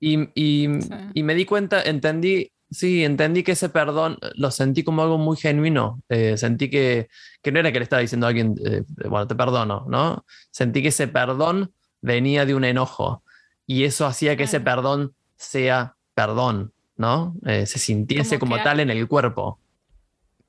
[0.00, 0.90] y, y, sí.
[1.14, 5.36] y, me di cuenta, entendí, sí, entendí que ese perdón lo sentí como algo muy
[5.36, 6.02] genuino.
[6.08, 7.08] Eh, sentí que,
[7.42, 10.24] que, no era que le estaba diciendo a alguien, eh, bueno, te perdono, ¿no?
[10.50, 13.22] Sentí que ese perdón venía de un enojo
[13.66, 17.34] y eso hacía que ese perdón sea perdón, ¿no?
[17.46, 19.58] Eh, se sintiese como, tal en el cuerpo.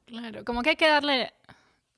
[0.05, 1.33] Claro, como que hay que darle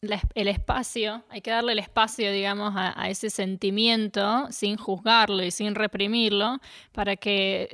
[0.02, 5.76] el espacio, hay que darle el espacio, digamos, a, ese sentimiento sin juzgarlo y sin
[5.76, 6.60] reprimirlo
[6.92, 7.70] para que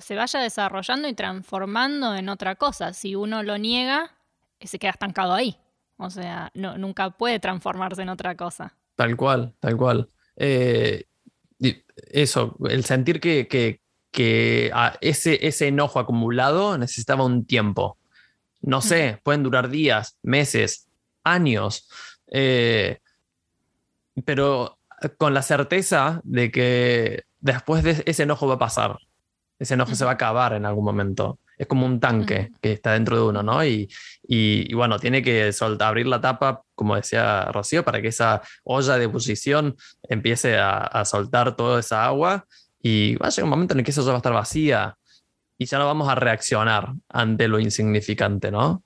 [0.00, 2.92] se vaya desarrollando y transformando en otra cosa.
[2.92, 4.12] Si uno lo niega,
[4.60, 5.58] se queda estancado ahí.
[5.96, 8.74] O sea, no, nunca puede transformarse en otra cosa.
[8.94, 10.08] Tal cual, tal cual.
[10.36, 11.04] Eh,
[12.08, 17.98] eso, el sentir que, que, ese, ese enojo acumulado necesitaba un tiempo.
[18.62, 20.88] No sé, pueden durar días, meses,
[21.22, 21.88] años,
[22.28, 23.00] eh,
[24.24, 24.78] pero
[25.18, 28.98] con la certeza de que después de ese enojo va a pasar,
[29.58, 31.38] ese enojo se va a acabar en algún momento.
[31.58, 33.64] Es como un tanque que está dentro de uno, ¿no?
[33.64, 33.88] Y,
[34.22, 38.98] y, bueno, tiene que soltar, abrir la tapa, como decía Rocío, para que esa olla
[38.98, 42.44] de ebullición empiece a, a soltar toda esa agua
[42.82, 44.96] y va a llegar un momento en el que esa olla va a estar vacía
[45.58, 48.84] y ya no vamos a reaccionar ante lo insignificante, ¿no?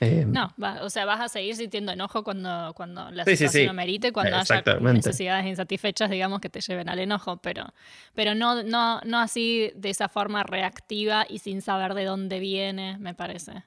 [0.00, 4.12] Eh, no, o sea, vas a seguir sintiendo enojo cuando, cuando la situación lo merite,
[4.12, 7.66] cuando haya necesidades insatisfechas, digamos, que te lleven al enojo, pero,
[8.14, 12.96] pero no, no, no así de esa forma reactiva y sin saber de dónde viene,
[12.98, 13.64] me parece.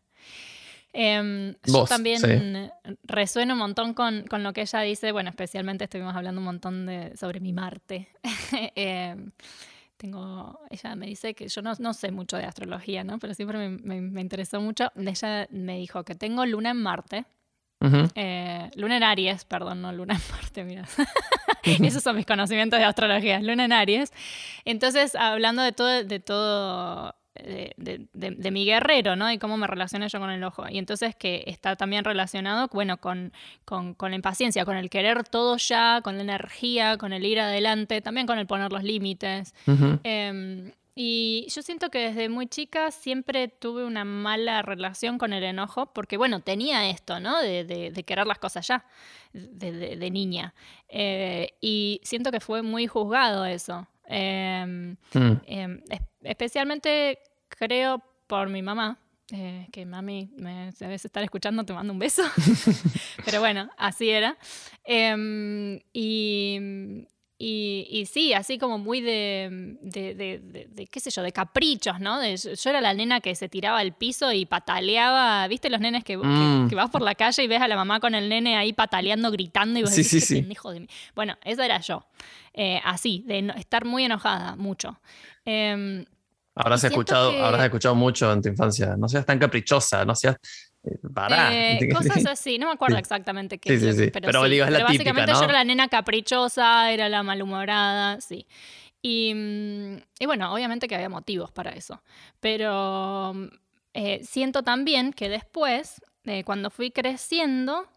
[0.94, 2.72] Em, yo también
[3.04, 6.86] resueno un montón con, con, lo que ella dice, bueno, especialmente estuvimos hablando un montón
[6.86, 8.10] de, sobre mi Marte.
[8.76, 9.16] eh,
[10.02, 13.20] tengo, ella me dice que yo no, no, sé mucho de astrología, ¿no?
[13.20, 14.92] Pero siempre me, me, interesó mucho.
[14.96, 17.26] Ella me dijo que tengo luna en Marte.
[18.16, 20.86] Eh, luna en Aries, perdón, no luna en Marte, mira.
[21.64, 24.12] Esos son mis conocimientos de astrología, luna en Aries.
[24.66, 29.32] Entonces, hablando de todo, de todo de, mi guerrero, ¿no?
[29.32, 30.68] Y cómo me relaciono yo con el ojo.
[30.70, 33.32] Y entonces que está también relacionado, bueno, con,
[33.66, 38.02] con, la impaciencia, con el querer todo ya, con la energía, con el ir adelante,
[38.02, 39.54] también con el poner los límites.
[40.04, 45.44] Em, y yo siento que desde muy chica siempre tuve una mala relación con el
[45.44, 47.42] enojo, porque bueno, tenía esto, ¿no?
[47.42, 48.86] De, querer las cosas ya,
[49.32, 50.54] de, niña.
[50.90, 53.88] Eh, y siento que fue muy juzgado eso.
[54.12, 55.42] Em, mm.
[55.46, 55.84] em,
[56.24, 59.00] especialmente creo por mi mamá,
[59.32, 62.24] eh, que mami me debes estar escuchando, te mando un beso.
[63.26, 64.38] Pero bueno, así era.
[64.84, 67.08] Em, y,
[67.44, 72.24] y, sí, así como muy de, de, qué sé yo, de caprichos, ¿no?
[72.24, 76.18] yo era la nena que se tiraba al piso y pataleaba, ¿viste los nenes que,
[76.18, 76.70] mm.
[76.70, 79.32] que, vas por la calle y ves a la mamá con el nene ahí pataleando,
[79.32, 80.88] gritando y vos sí, decís, sí, pendejo de mí?
[81.16, 82.06] Bueno, esa era yo.
[82.54, 85.00] Eh, así, de estar muy enojada, mucho.
[85.44, 86.06] Eh,
[86.54, 90.36] habrás, escuchado, habrás escuchado mucho en tu infancia, no seas tan caprichosa, no seas
[90.84, 93.78] Eh, cosas así, no me acuerdo exactamente qué.
[93.78, 94.12] Sí, sí, sí.
[94.12, 98.48] Pero, digo, es la básicamente yo era la nena caprichosa, era la malhumorada, sí.
[99.02, 102.02] Y, mm, y bueno, obviamente que había motivos para eso.
[102.40, 103.34] Pero
[103.94, 107.88] eh, siento también que después, eh, cuando fui creciendo,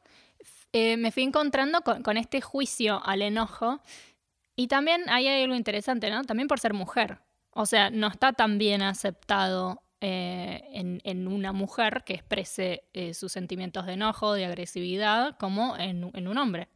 [0.73, 3.81] me fui encontrando con, con, este juicio al enojo.
[4.57, 6.25] Y también ahí hay algo interesante, ¿no?
[6.25, 7.21] También por ser mujer.
[7.51, 13.33] O sea, no está tan bien aceptado eh, en, una mujer que exprese eh, sus
[13.33, 16.69] sentimientos de enojo, de agresividad, como en, un hombre.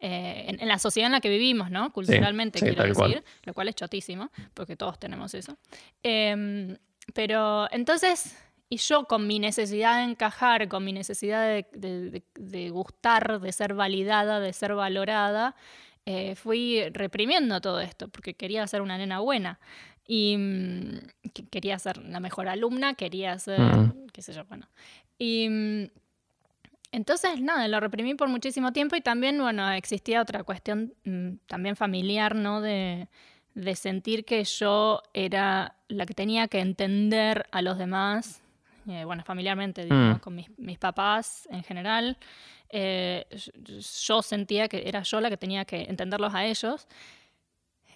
[0.00, 1.90] Eh, en, la sociedad en la que vivimos, ¿no?
[1.94, 5.56] Culturalmente, quiero decir, lo cual es chotísimo, porque todos tenemos eso.
[6.02, 6.76] Em,
[7.14, 8.36] pero entonces,
[8.68, 14.40] y yo con mi necesidad de encajar, con mi necesidad de, gustar, de ser validada,
[14.40, 15.56] de ser valorada,
[16.36, 19.58] fui reprimiendo todo esto, porque quería ser una nena buena.
[20.08, 20.98] Y mm,
[21.50, 24.06] quería ser la mejor alumna, quería ser, mm.
[24.12, 24.66] qué sé yo, bueno.
[25.18, 25.90] Y mm,
[26.90, 30.94] entonces, nada, lo reprimí por muchísimo tiempo y también, bueno, existía otra cuestión
[31.46, 32.62] también familiar, ¿no?
[32.62, 33.08] De,
[33.54, 38.40] de sentir que yo era la que tenía que entender a los demás,
[38.88, 42.16] eh, bueno, familiarmente, digo, con mis, mis, papás en general.
[42.70, 43.26] Eh,
[44.06, 46.86] yo sentía que era yo la que tenía que entenderlos a ellos.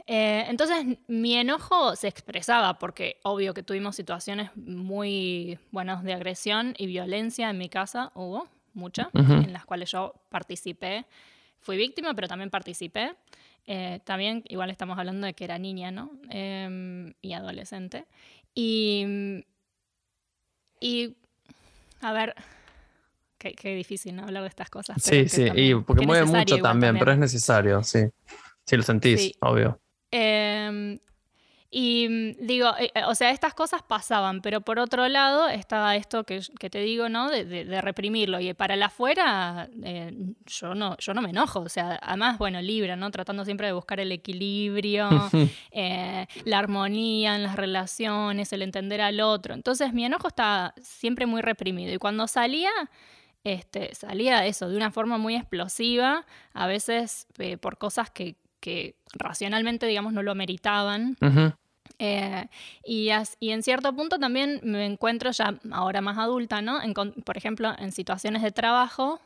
[0.06, 6.74] Eh, entonces mi enojo se expresaba porque obvio que tuvimos situaciones muy buenas de agresión
[6.76, 11.04] y violencia en mi casa, hubo muchas, en las cuales yo participé.
[11.60, 13.14] Fui víctima, pero también participé.
[13.66, 16.10] Eh, también, igual estamos hablando de que era niña, ¿no?
[16.30, 18.06] Em, y adolescente.
[18.54, 19.44] Y,
[20.80, 21.16] y,
[22.00, 22.34] a ver,
[23.38, 24.24] qué, difícil ¿no?
[24.24, 25.00] hablar de estas cosas.
[25.00, 28.00] Sí, sí, y porque mueve mucho también, pero es necesario, sí.
[28.64, 29.81] Sí, lo sentís, obvio.
[30.12, 31.00] Em,
[31.74, 35.96] Y mm, digo, eh, eh, o sea, estas cosas pasaban, pero por otro lado estaba
[35.96, 37.30] esto que, te digo, ¿no?
[37.30, 38.38] De, reprimirlo.
[38.40, 40.12] Y para el afuera, eh,
[40.44, 41.60] yo, no, yo no me enojo.
[41.60, 43.10] O sea, además, bueno, Libra, ¿no?
[43.10, 45.08] Tratando siempre de buscar el equilibrio,
[46.44, 49.54] la armonía en las relaciones, el entender al otro.
[49.54, 51.94] Entonces, mi enojo estaba siempre muy reprimido.
[51.94, 52.70] Y cuando salía,
[53.44, 57.26] este, salía eso de una forma muy explosiva, a veces
[57.62, 61.18] por cosas que, que racionalmente, digamos, no lo meritaban.
[61.98, 62.48] Eh,
[62.84, 63.10] y,
[63.40, 66.78] y, en cierto punto también me encuentro ya ahora más adulta, ¿no?
[67.24, 69.20] por ejemplo, en situaciones de trabajo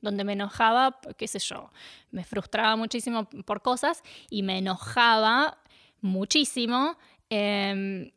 [0.00, 1.70] donde me enojaba, qué sé yo,
[2.10, 5.58] me frustraba muchísimo por cosas y me enojaba
[6.00, 6.96] muchísimo.
[7.28, 8.10] Em,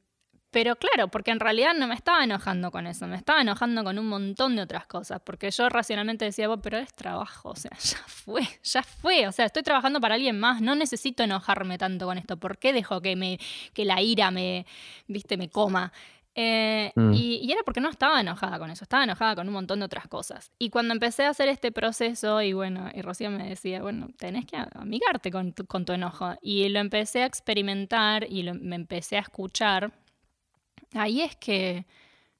[0.53, 3.97] pero claro, porque en realidad no me estaba enojando con eso, me estaba enojando con
[3.97, 7.97] un montón de otras cosas, porque yo racionalmente decía, pero es trabajo, o sea, ya
[8.05, 12.19] fue, ya fue, o sea, estoy trabajando para alguien más, no necesito enojarme tanto con
[12.19, 13.39] esto, ¿por qué dejo que, me,
[13.73, 14.67] que la ira me,
[15.07, 15.91] viste, me coma?
[16.35, 17.13] Eh, mm.
[17.13, 20.07] y, era porque no estaba enojada con eso, estaba enojada con un montón de otras
[20.07, 20.51] cosas.
[20.59, 24.45] Y cuando empecé a hacer este proceso, y bueno, y Rocío me decía, bueno, tenés
[24.45, 26.35] que amigarte con tu, con tu enojo.
[26.41, 29.91] Y lo empecé a experimentar y me empecé a escuchar
[30.93, 31.85] ahí es que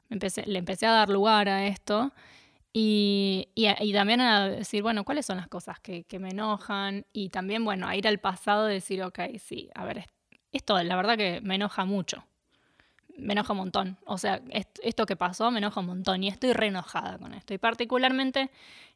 [0.10, 2.12] le empecé a dar lugar a esto
[2.76, 3.48] y,
[3.94, 7.06] también a decir, bueno, ¿cuáles son las cosas que, me enojan?
[7.14, 10.08] Y también, bueno, a ir al pasado y decir, ok, sí, a ver,
[10.52, 12.26] esto la verdad que me enoja mucho.
[13.16, 13.98] Me enoja un montón.
[14.06, 14.42] O sea,
[14.82, 17.54] esto que pasó me enoja un montón y estoy re enojada con esto.
[17.54, 18.50] Y particularmente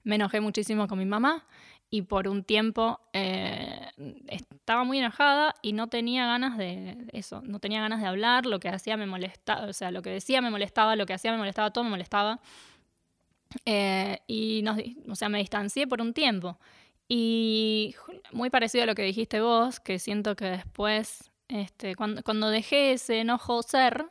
[0.03, 1.45] me enojé muchísimo con mi mamá
[1.89, 3.91] y por un tiempo eh,
[4.27, 8.59] estaba muy enojada y no tenía ganas de eso, no tenía ganas de hablar, lo
[8.59, 11.38] que hacía me molestaba, o sea, lo que decía me molestaba, lo que hacía me
[11.38, 12.41] molestaba, todo me molestaba.
[13.65, 14.75] Eh, y no,
[15.09, 16.59] o sea, me distancié por un tiempo.
[17.07, 17.95] Y
[18.33, 22.91] muy parecido a lo que dijiste vos, que siento que después, este, cuando, cuando dejé
[22.91, 24.05] ese enojo ser,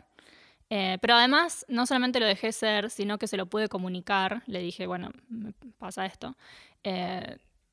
[0.71, 4.43] eh, pero además, no solamente lo dejé ser, sino que se lo pude comunicar.
[4.47, 6.37] Le dije, bueno, me pasa esto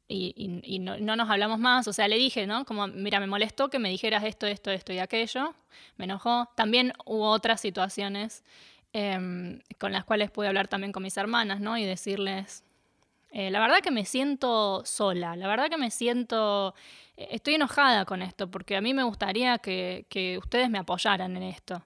[0.08, 1.88] y, no, nos hablamos más.
[1.88, 2.66] O sea, le dije, ¿no?
[2.66, 5.54] Como, mira, me molestó que me dijeras esto, esto, esto y aquello.
[5.98, 6.50] Me enojó.
[6.56, 8.44] También hubo otras situaciones
[8.94, 11.78] em, con las cuales pude hablar también con mis hermanas, ¿no?
[11.78, 12.64] Y decirles,
[13.32, 16.76] eh, la verdad que me siento sola, la verdad que me siento,
[17.18, 21.36] eh, estoy enojada con esto, porque a mí me gustaría que, que ustedes me apoyaran
[21.38, 21.84] en esto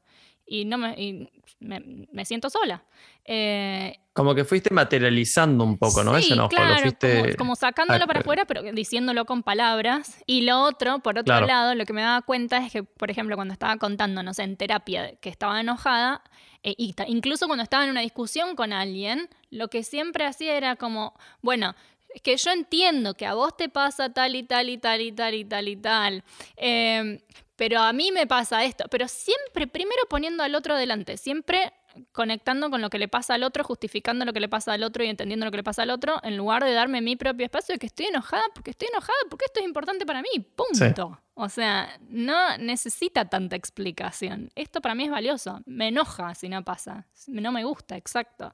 [0.48, 1.30] y, no me,
[1.60, 2.84] me, siento sola.
[3.26, 6.16] Eh, como que fuiste materializando un poco, ¿no?
[6.16, 6.50] Ese enojo.
[6.50, 6.90] Claro,
[7.38, 10.24] como, sacándolo para afuera, pero diciéndolo con palabras.
[10.26, 13.36] Y lo otro, por otro lado, lo que me daba cuenta es que, por ejemplo,
[13.36, 16.24] cuando estaba contando, no sé, en terapia, que estaba enojada,
[16.64, 16.76] e
[17.08, 21.76] incluso cuando estaba en una discusión con alguien, lo que siempre hacía era como, bueno,
[22.10, 25.12] es que yo entiendo que a vos te pasa tal y tal y tal y
[25.12, 26.24] tal y tal y tal.
[26.56, 27.22] Eh,
[27.56, 31.74] pero a mí me pasa esto, pero siempre primero poniendo al otro delante, siempre
[32.12, 35.04] conectando con lo que le pasa al otro, justificando lo que le pasa al otro
[35.04, 37.74] y entendiendo lo que le pasa al otro, en lugar de darme mi propio espacio
[37.74, 41.20] de que estoy enojada porque estoy enojada, porque esto es importante para mí, punto.
[41.34, 44.52] O sea, no necesita tanta explicación.
[44.56, 48.54] Esto para mí es valioso, me enoja si no pasa, no me gusta, exacto.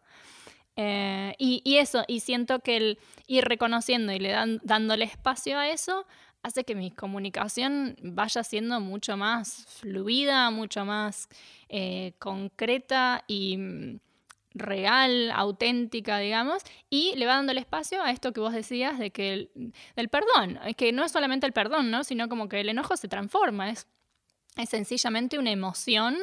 [0.76, 5.69] Eh, y, eso, y siento que el ir reconociendo y le dan, dándole espacio a
[5.69, 6.05] eso,
[6.41, 11.30] hace que mi comunicación vaya siendo mucho más fluida, mucho más
[11.69, 13.99] eh, concreta y mm,
[14.55, 19.11] real, auténtica, digamos, y le va dando el espacio a esto que vos decías de
[19.11, 22.03] que el, del perdón, que no es solamente el perdón, ¿no?
[22.03, 23.88] sino como que el enojo se transforma, es,
[24.57, 26.17] es sencillamente una emoción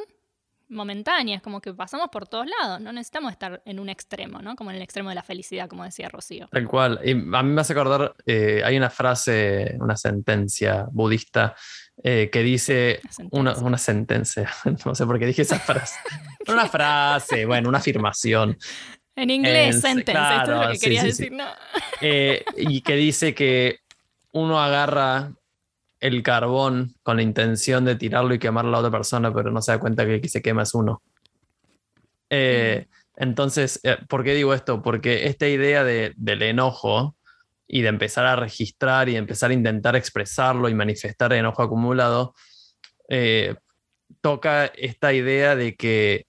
[0.71, 4.55] momentáneas, como que pasamos por todos lados, no necesitamos estar en un extremo, ¿no?
[4.57, 6.49] Como en el extremo de la felicidad, como decía Rocío.
[6.51, 7.01] Tal cual.
[7.05, 11.55] Y a mí me hace acordar, eh, hay una frase, una sentencia budista
[12.03, 13.01] eh, que dice
[13.31, 14.51] una, una, sentencia,
[14.87, 15.99] no sé por qué dije esa frase,
[16.49, 18.57] una frase, bueno, una afirmación.
[19.17, 21.45] En inglés, sentencia, esto es lo que quería decir, ¿no?
[22.01, 23.81] Eh, y que dice que
[24.33, 25.33] uno agarra
[26.01, 29.61] el carbón con la intención de tirarlo y quemarlo a la otra persona, pero no
[29.61, 31.03] se da cuenta que el que se quema es uno.
[32.31, 32.87] Eh,
[33.17, 34.81] entonces, eh, ¿por qué digo esto?
[34.83, 37.17] Porque esta idea de, del enojo
[37.69, 42.35] y de empezar a registrar y empezar a intentar expresarlo y manifestar el enojo acumulado,
[43.09, 43.57] eh,
[44.23, 46.27] toca esta idea de que,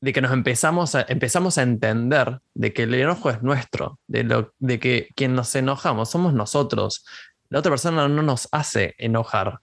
[0.00, 4.24] de que nos empezamos a, empezamos a entender de que el enojo es nuestro, de,
[4.24, 7.04] lo, de que quien nos enojamos somos nosotros,
[7.52, 9.60] la otra persona no nos hace enojar.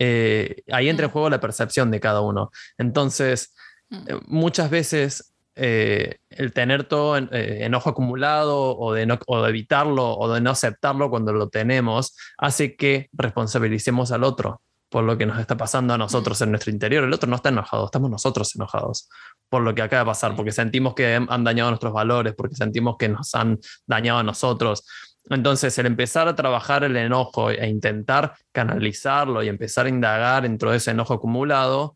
[0.00, 1.12] Eh, ahí entra en mm.
[1.12, 2.50] juego la percepción de cada uno.
[2.76, 3.54] Entonces,
[3.88, 3.96] mm.
[4.08, 10.32] eh, muchas veces eh, el tener todo enojo acumulado o de, o de evitarlo o
[10.32, 14.62] de no aceptarlo cuando lo tenemos hace que responsabilicemos al otro.
[14.88, 17.04] por lo que nos está pasando a nosotros en nuestro interior.
[17.04, 19.08] El otro no está enojado, estamos nosotros enojados
[19.50, 22.96] por lo que acaba de pasar, porque sentimos que han dañado nuestros valores, porque sentimos
[22.96, 24.84] que nos han dañado a nosotros.
[25.30, 30.72] Entonces, el empezar a trabajar el enojo e intentar canalizarlo y empezar a indagar dentro
[30.72, 31.94] de ese enojo acumulado,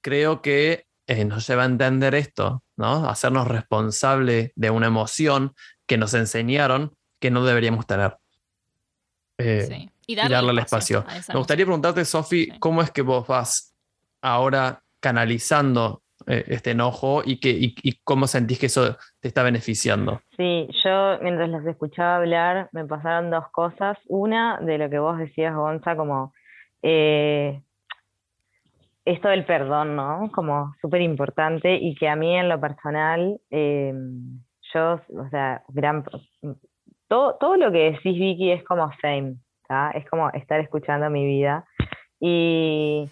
[0.00, 3.08] creo que eh, nos lleva a entender esto, ¿no?
[3.08, 5.54] Hacernos responsable de una emoción
[5.86, 8.16] que nos enseñaron que no deberíamos tener.
[9.38, 11.04] Eh, y darle, el espacio.
[11.28, 13.74] Me gustaría preguntarte, Sofi, ¿cómo es que vos vas
[14.22, 20.20] ahora canalizando eh, este enojo y, que, y, cómo sentís que eso te está beneficiando?
[20.36, 23.98] Sí, yo mientras los escuchaba hablar me pasaron dos cosas.
[24.06, 26.32] Una de lo que vos decías, Gonza, como
[26.82, 27.60] eh,
[29.04, 30.30] esto del perdón, ¿no?
[30.32, 33.92] Como súper importante y que a mí en lo personal, eh,
[34.72, 36.04] yo, o sea, gran,
[37.08, 39.36] todo, todo lo que decís, Vicky, es como fame,
[39.94, 41.64] es como estar escuchando mi vida.
[42.20, 43.10] Y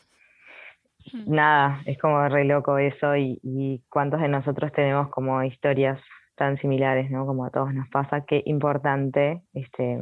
[1.27, 6.01] nada, es como re loco eso y, y, cuántos de nosotros tenemos como historias
[6.37, 7.27] tan similares, ¿no?
[7.27, 9.99] Como a todos nos pasa, qué importante este,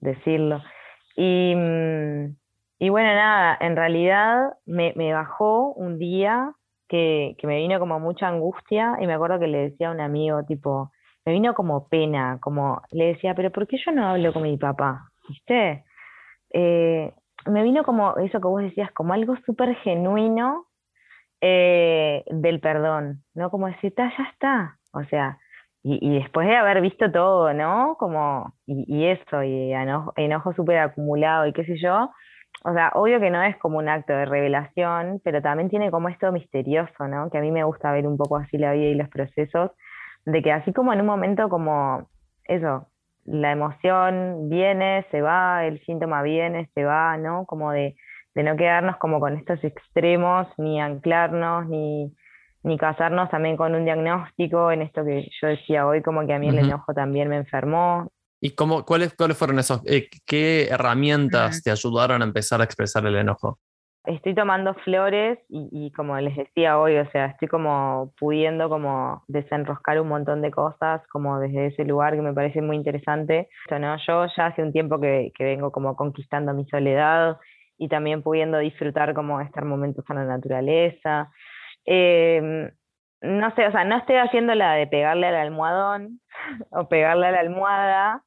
[0.00, 0.62] decirlo.
[1.16, 2.36] Y, mm,
[2.78, 6.52] y bueno, nada, en realidad me, me bajó un día
[6.88, 10.00] que, que, me vino como mucha angustia y me acuerdo que le decía a un
[10.00, 10.90] amigo, tipo,
[11.24, 14.56] me vino como pena, como le decía, pero ¿por qué yo no hablo con mi
[14.56, 15.10] papá?
[15.28, 15.84] ¿Viste?
[16.52, 17.12] Eh,
[17.46, 20.66] me vino como eso que vos decías, como algo súper genuino
[21.40, 23.50] eh, del perdón, ¿no?
[23.50, 25.38] Como decir, ya está, o sea,
[25.84, 27.96] y, después de haber visto todo, ¿no?
[27.98, 32.10] Como, y, eso, y enojo, súper acumulado y qué sé yo,
[32.64, 36.08] o sea, obvio que no es como un acto de revelación, pero también tiene como
[36.08, 37.30] esto misterioso, ¿no?
[37.30, 39.72] Que a mí me gusta ver un poco así la vida y los procesos,
[40.24, 42.08] de que así como en un momento como
[42.44, 42.86] eso,
[43.24, 47.46] la emoción viene, se va, el síntoma viene, se va, ¿no?
[47.46, 47.96] Como de,
[48.34, 52.12] no quedarnos como con estos extremos, ni anclarnos, ni,
[52.62, 56.38] ni casarnos también con un diagnóstico, en esto que yo decía hoy, como que a
[56.38, 58.10] mí el enojo también me enfermó.
[58.40, 63.06] ¿Y cómo, cuáles, cuáles fueron esos, eh, qué herramientas te ayudaron a empezar a expresar
[63.06, 63.60] el enojo?
[64.04, 70.00] Estoy tomando flores y, como les decía hoy, o sea, estoy como pudiendo como desenroscar
[70.00, 73.48] un montón de cosas como desde ese lugar que me parece muy interesante.
[73.70, 73.96] ¿no?
[74.06, 77.38] Yo ya hace un tiempo que, vengo como conquistando mi soledad
[77.78, 81.30] y también pudiendo disfrutar como estar momentos en la naturaleza.
[81.84, 82.70] Em,
[83.20, 86.20] no sé, o sea, no estoy haciendo la de pegarle al almohadón
[86.70, 88.22] o pegarle a la almohada,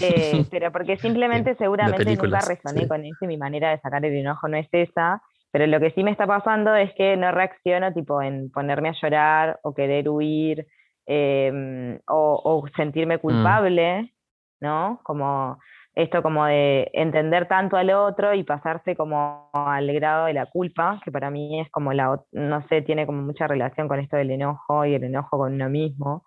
[0.00, 4.14] eh, pero porque simplemente seguramente nunca resoné con eso y mi manera de sacar el
[4.14, 5.22] enojo no es esa.
[5.52, 8.94] Pero lo que sí me está pasando es que no reacciono tipo en ponerme a
[9.00, 10.66] llorar o querer huir
[11.06, 13.20] em, o, sentirme mm.
[13.20, 14.14] culpable,
[14.60, 15.00] ¿no?
[15.02, 15.58] Como
[15.94, 21.00] esto como de entender tanto al otro y pasarse como al grado de la culpa,
[21.04, 24.30] que para mí es como la, no sé, tiene como mucha relación con esto del
[24.30, 26.24] enojo y el enojo con uno mismo.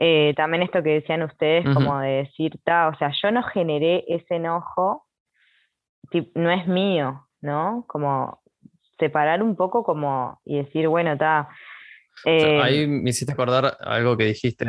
[0.00, 4.36] Eh, también esto que decían ustedes, como de decir, o sea, yo no generé ese
[4.36, 5.08] enojo,
[6.34, 7.84] no es mío, ¿no?
[7.88, 8.40] Como
[8.96, 11.48] separar un poco como y decir, bueno, está.
[12.24, 14.66] Eh, ahí me hiciste acordar algo que dijiste,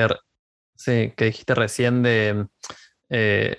[0.74, 2.48] sí, que dijiste recién de,
[3.10, 3.58] eh,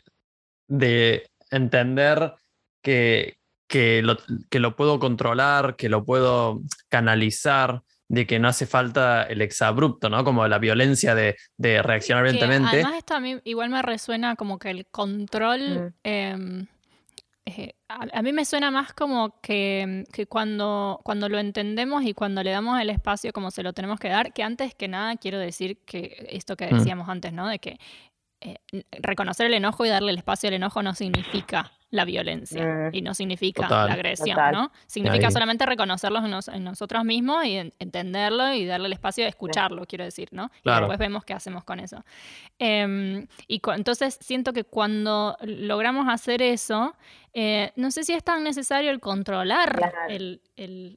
[0.67, 2.35] de entender
[2.83, 3.37] que,
[3.69, 4.17] que, lo,
[4.51, 10.11] que lo puedo controlar, que lo puedo canalizar de que no hace falta el exabrupto,
[10.11, 10.25] ¿no?
[10.25, 12.79] Como la violencia de, reaccionar violentamente.
[12.79, 15.95] Además, esto a mí igual me resuena como que el control.
[16.03, 16.67] Em,
[17.47, 22.51] eh, a, mí me suena más como que, cuando, cuando lo entendemos y cuando le
[22.51, 25.79] damos el espacio como se lo tenemos que dar, que antes que nada quiero decir
[25.87, 26.79] que esto que mm.
[26.79, 27.47] decíamos antes, ¿no?
[27.47, 27.79] De que
[28.41, 28.57] eh,
[29.03, 32.95] reconocer el enojo y darle el espacio al enojo no significa la violencia mm.
[32.95, 34.71] y no significa la agresión, ¿no?
[34.87, 36.21] Significa solamente reconocerlo
[36.53, 40.51] en, nosotros mismos y entenderlo y darle el espacio de escucharlo, quiero decir, ¿no?
[40.65, 42.05] Y después vemos qué hacemos con eso.
[42.59, 46.95] Em, y entonces siento que cuando logramos hacer eso,
[47.33, 50.41] eh, no sé si es tan necesario el controlar el,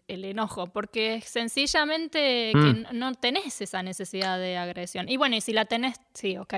[0.07, 2.85] enojo, porque sencillamente que mm.
[2.93, 5.09] no tenés esa necesidad de agresión.
[5.09, 6.53] Y bueno, y si la tenés, sí, ok.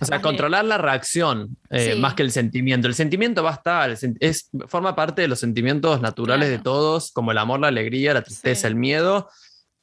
[0.00, 2.88] O sea, controlar la reacción eh, más que el sentimiento.
[2.88, 7.32] El sentimiento va a estar, es, forma parte de los sentimientos naturales de todos, como
[7.32, 9.28] el amor, la alegría, la tristeza, el miedo.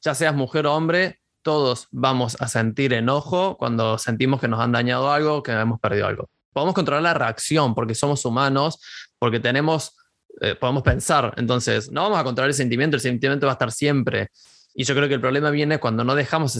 [0.00, 4.72] Ya seas mujer o hombre, todos vamos a sentir enojo cuando sentimos que nos han
[4.72, 6.28] dañado algo, que hemos perdido algo
[6.58, 8.80] podemos controlar la reacción porque somos humanos,
[9.18, 9.96] porque tenemos,
[10.40, 11.34] eh, podemos pensar.
[11.36, 14.30] Entonces, no vamos a controlar el sentimiento, el sentimiento va a estar siempre.
[14.74, 16.56] Y yo creo que el problema viene cuando no dejamos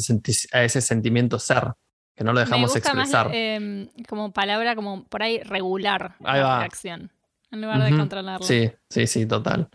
[0.53, 1.73] a ese sentimiento ser,
[2.15, 3.31] que no lo dejamos expresar.
[3.35, 7.11] Em, como palabra, como por ahí regular la reacción,
[7.51, 8.47] en lugar de controlarla.
[8.47, 9.69] Sí, sí, sí, total.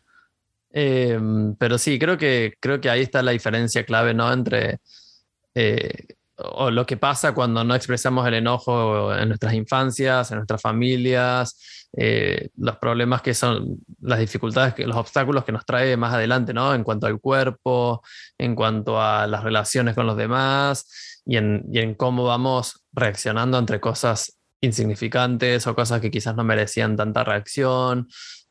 [0.72, 4.32] Em, pero sí, creo que, creo que ahí está la diferencia clave, ¿no?
[4.32, 4.80] Entre
[5.56, 10.62] eh, o lo que pasa cuando no expresamos el enojo en nuestras infancias, en nuestras
[10.62, 16.54] familias, eh, los problemas que son, las dificultades, los obstáculos que nos trae más adelante,
[16.54, 16.74] ¿no?
[16.74, 18.02] En cuanto al cuerpo,
[18.38, 23.60] en cuanto a las relaciones con los demás y en, y en cómo vamos reaccionando
[23.60, 28.08] entre cosas insignificantes o cosas que quizás no merecían tanta reacción.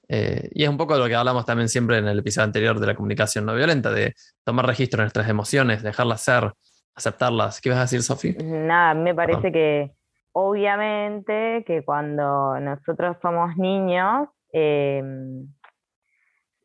[0.09, 2.79] Eh, y es un poco de lo que hablamos también siempre en el episodio anterior
[2.79, 6.53] de la comunicación no violenta, de tomar registro de nuestras emociones, dejarlas ser,
[6.95, 7.61] aceptarlas.
[7.61, 8.37] ¿Qué vas a decir, Sofi?
[8.45, 9.93] Nada, me parece que
[10.33, 15.47] obviamente que cuando nosotros somos niños, em,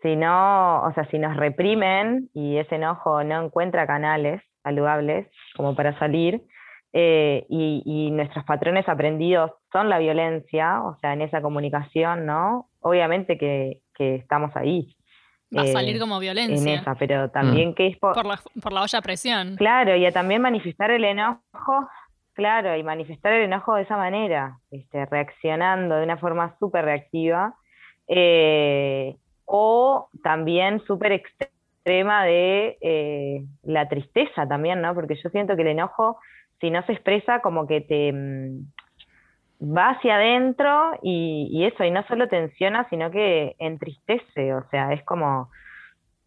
[0.01, 5.75] si no, o sea, si nos reprimen y ese enojo no encuentra canales saludables como
[5.75, 6.43] para salir,
[6.99, 12.69] eh, y, nuestros patrones aprendidos son la violencia, o sea, en esa comunicación, ¿no?
[12.79, 14.95] Obviamente que, estamos ahí.
[15.55, 16.73] Va a salir eh, como violencia.
[16.73, 17.73] En esa, pero también mm.
[17.75, 19.57] que es por, por, la, por la olla a presión.
[19.57, 21.87] Claro, y a también manifestar el enojo,
[22.33, 27.53] claro, y manifestar el enojo de esa manera, este, reaccionando de una forma súper reactiva,
[28.07, 34.95] eh, o también súper extrema de la tristeza también, ¿no?
[34.95, 36.17] Porque yo siento que el enojo
[36.59, 38.65] si no se expresa, como que te mm,
[39.61, 45.03] va hacia adentro y, eso, y no solo tensiona, sino que entristece, o sea, es
[45.03, 45.49] como,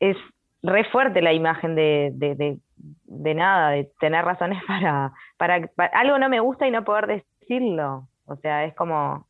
[0.00, 0.16] es
[0.62, 6.40] re fuerte la imagen de, de, nada, de tener razones para, para, algo no me
[6.40, 9.26] gusta y no poder decirlo, o sea, es como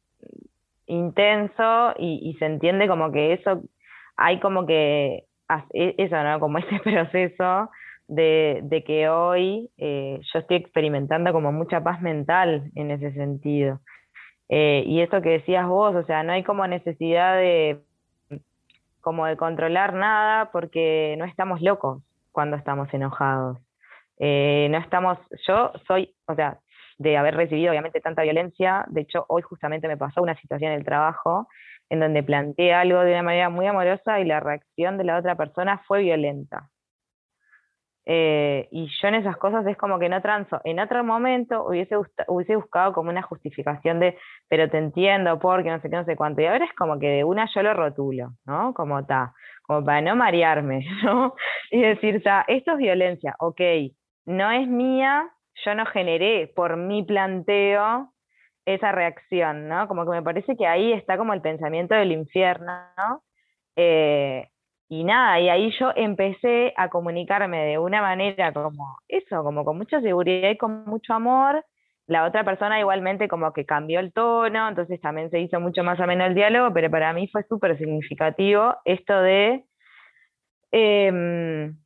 [0.87, 3.63] intenso y, y se entiende como que eso,
[4.17, 5.25] hay como que,
[5.73, 6.41] e, eso, ¿no?
[6.41, 7.71] Como ese proceso
[8.11, 13.81] de, que hoy eh, yo estoy experimentando como mucha paz mental en ese sentido.
[14.49, 17.81] Eh, y eso que decías vos, o sea, no hay como necesidad de
[19.01, 22.03] como de controlar nada porque no estamos locos
[22.33, 23.59] cuando estamos enojados.
[24.19, 26.59] Eh, no estamos, yo soy, o sea,
[26.99, 30.79] de haber recibido obviamente tanta violencia, de hecho hoy justamente me pasó una situación en
[30.79, 31.49] el trabajo
[31.89, 35.37] en donde planteé algo de una manera muy amorosa y la reacción de la otra
[35.37, 36.69] persona fue violenta.
[38.07, 40.61] Eh, y yo en esas cosas es como que no transo.
[40.65, 41.97] En otro momento hubiese,
[42.29, 44.17] hubiese buscado como una justificación de,
[44.49, 46.41] pero te entiendo, porque no sé qué, no sé cuánto.
[46.41, 48.75] Y ahora es como que de una yo lo rotulo, ¿no?
[48.75, 49.33] Como está,
[49.63, 51.35] como para no marearme, ¿no?
[51.71, 53.61] Y decir, sea, esto es violencia, ok,
[54.27, 55.31] no es mía,
[55.65, 58.13] yo no generé por mi planteo
[58.65, 59.89] esa reacción, ¿no?
[59.89, 63.23] Como que me parece que ahí está como el pensamiento del infierno, ¿no?
[63.77, 64.49] Eh,
[64.93, 69.79] y nada, y ahí yo empecé a comunicarme de una manera como eso, como con
[69.79, 71.65] mucha seguridad y con mucho amor.
[72.09, 76.01] La otra persona igualmente como que cambió el tono, entonces también se hizo mucho más
[76.01, 79.65] ameno el diálogo, pero para mí fue súper significativo esto de...
[80.73, 81.79] Em,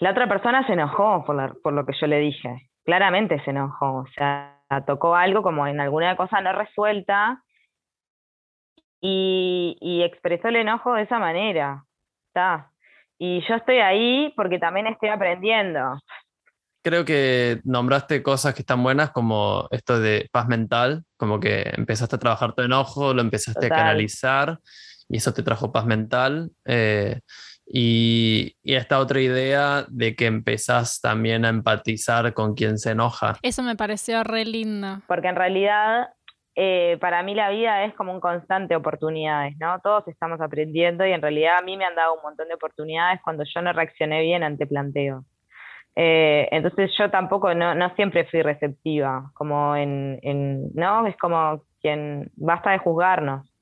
[0.00, 3.98] la otra persona se enojó por, por lo que yo le dije, claramente se enojó,
[3.98, 7.40] o sea, tocó algo como en alguna cosa no resuelta
[9.00, 11.84] y, y expresó el enojo de esa manera.
[13.18, 15.98] Y yo estoy ahí porque también estoy aprendiendo.
[16.82, 22.16] Creo que nombraste cosas que están buenas como esto de paz mental, como que empezaste
[22.16, 24.60] a trabajar tu enojo, lo empezaste a canalizar
[25.08, 26.50] y eso te trajo paz mental.
[26.64, 27.20] Eh,
[27.66, 33.36] y, y, esta otra idea de que empezás también a empatizar con quien se enoja.
[33.42, 35.02] Eso me pareció re lindo.
[35.08, 36.10] Porque en realidad
[36.58, 39.78] eh, para mí la vida es como un constante oportunidades, ¿no?
[39.80, 43.20] Todos estamos aprendiendo y en realidad a mí me han dado un montón de oportunidades
[43.22, 45.22] cuando yo no reaccioné bien ante planteos.
[45.94, 51.06] Eh, entonces yo tampoco, no, no, siempre fui receptiva, como en, en, ¿no?
[51.06, 53.52] Es como quien, basta de juzgarnos.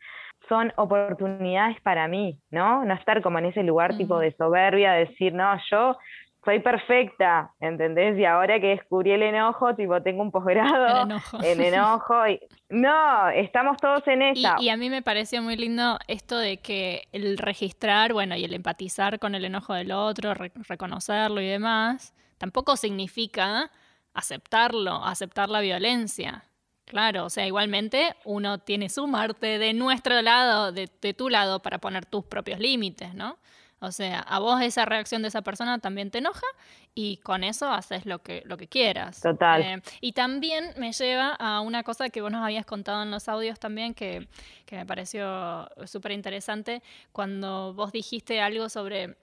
[0.48, 2.84] Son oportunidades para mí, ¿no?
[2.84, 5.96] No estar como en ese lugar tipo de soberbia, decir, no, yo
[6.44, 8.18] soy perfecta, ¿entendés?
[8.18, 11.08] Y ahora que descubrí el enojo, tipo, tengo un posgrado
[11.42, 12.28] en enojo.
[12.28, 14.56] y, no, estamos todos en esa.
[14.58, 18.54] Y, a mí me pareció muy lindo esto de que el registrar, bueno, y el
[18.54, 23.70] empatizar con el enojo del otro, reconocerlo y demás, tampoco significa
[24.12, 26.44] aceptarlo, aceptar la violencia.
[26.84, 31.78] Claro, o sea, igualmente uno tiene su Marte de nuestro lado, de tu lado, para
[31.78, 33.38] poner tus propios límites, ¿no?
[33.84, 36.46] O sea, a vos esa reacción de esa persona también te enoja
[36.94, 39.20] y con eso haces lo que, lo que quieras.
[39.20, 39.62] Total.
[39.62, 43.28] Eh, y también me lleva a una cosa que vos nos habías contado en los
[43.28, 44.28] audios también que,
[44.66, 46.82] que me pareció súper interesante
[47.12, 49.16] cuando vos dijiste algo sobre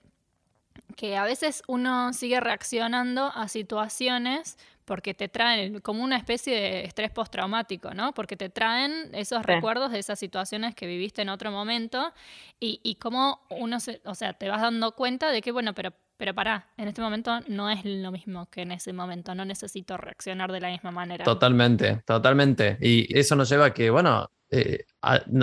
[0.95, 4.57] que a veces uno sigue reaccionando a situaciones
[4.91, 8.13] porque te traen como una especie de estrés postraumático, ¿no?
[8.13, 12.11] Porque te traen esos recuerdos de esas situaciones que viviste en otro momento
[12.59, 15.93] y, y cómo uno se, o sea, te vas dando cuenta de que, bueno, pero,
[16.17, 19.95] pero pará, en este momento no es lo mismo que en ese momento, no necesito
[19.95, 21.23] reaccionar de la misma manera.
[21.23, 22.77] Totalmente, totalmente.
[22.81, 24.83] Y eso nos lleva a que, bueno, eh,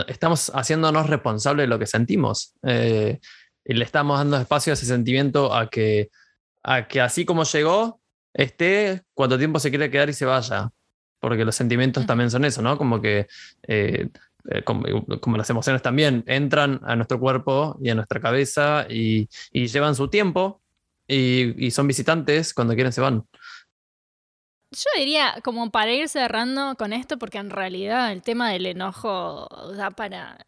[0.08, 2.52] estamos haciéndonos responsables de lo que sentimos.
[2.64, 3.18] Eh,
[3.64, 6.10] y le estamos dando espacio a ese sentimiento a que,
[6.62, 8.02] a que así como llegó,
[8.38, 10.70] esté cuánto tiempo se quiere quedar y se vaya.
[11.20, 12.78] Porque los sentimientos también son eso, ¿no?
[12.78, 13.26] Como que,
[13.66, 14.08] eh,
[14.64, 20.08] como, las emociones también, entran a nuestro cuerpo y a nuestra cabeza y, llevan su
[20.08, 20.62] tiempo
[21.08, 23.26] y, y, son visitantes, cuando quieren se van.
[24.70, 29.48] Yo diría, como para ir cerrando con esto, porque en realidad el tema del enojo
[29.74, 30.44] da para,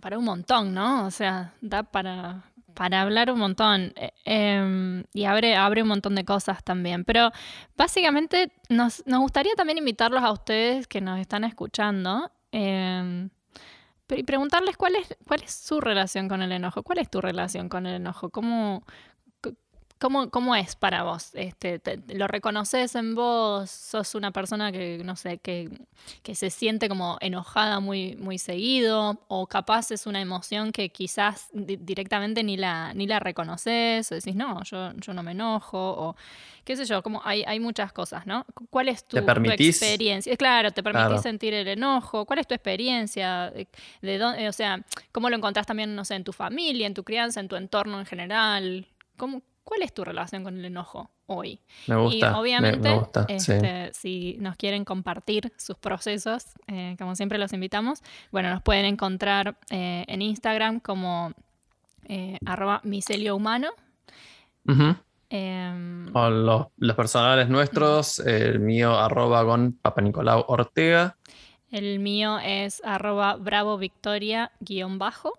[0.00, 1.06] para, un montón, ¿no?
[1.06, 6.14] O sea, da para, para hablar un montón eh, em, y abre, abre un montón
[6.14, 7.04] de cosas también.
[7.04, 7.30] Pero
[7.76, 12.30] básicamente nos, nos gustaría también invitarlos a ustedes que nos están escuchando
[14.16, 16.82] y preguntarles cuál es, cuál es su relación con el enojo.
[16.82, 18.30] ¿Cuál es tu relación con el enojo?
[18.30, 18.84] ¿Cómo,
[20.02, 21.30] ¿Cómo, es para vos?
[21.34, 23.70] Este, ¿Lo reconoces en vos?
[23.70, 25.70] ¿Sos una persona que, no sé, que,
[26.24, 29.22] que, se siente como enojada muy, muy seguido?
[29.28, 34.10] ¿O capaz es una emoción que quizás directamente ni la, ni la reconoces?
[34.10, 35.78] O decís, no, yo, yo no me enojo.
[35.78, 36.16] O
[36.64, 38.44] qué sé yo, como hay, hay muchas cosas, ¿no?
[38.70, 40.36] ¿Cuál es tu, experiencia?
[40.36, 42.24] Claro, te permitís sentir el enojo.
[42.24, 43.52] ¿Cuál es tu experiencia?
[44.00, 47.04] ¿De, dónde, o sea, ¿cómo lo encontrás también, no sé, en tu familia, en tu
[47.04, 48.88] crianza, en tu entorno en general?
[49.16, 51.60] ¿Cómo, ¿Cuál es tu relación con el enojo hoy?
[51.86, 52.32] Me gusta.
[52.32, 58.02] Y obviamente, este, si nos quieren compartir sus procesos, eh, como siempre los invitamos,
[58.32, 61.32] bueno, nos pueden encontrar eh, en Instagram como
[62.06, 63.70] eh, arroba micelio humano.
[65.30, 71.16] Em, o los, personales nuestros, el mío arroba con Papa Nicolau Ortega.
[71.70, 75.38] El mío es arroba bravo victoria guion bajo.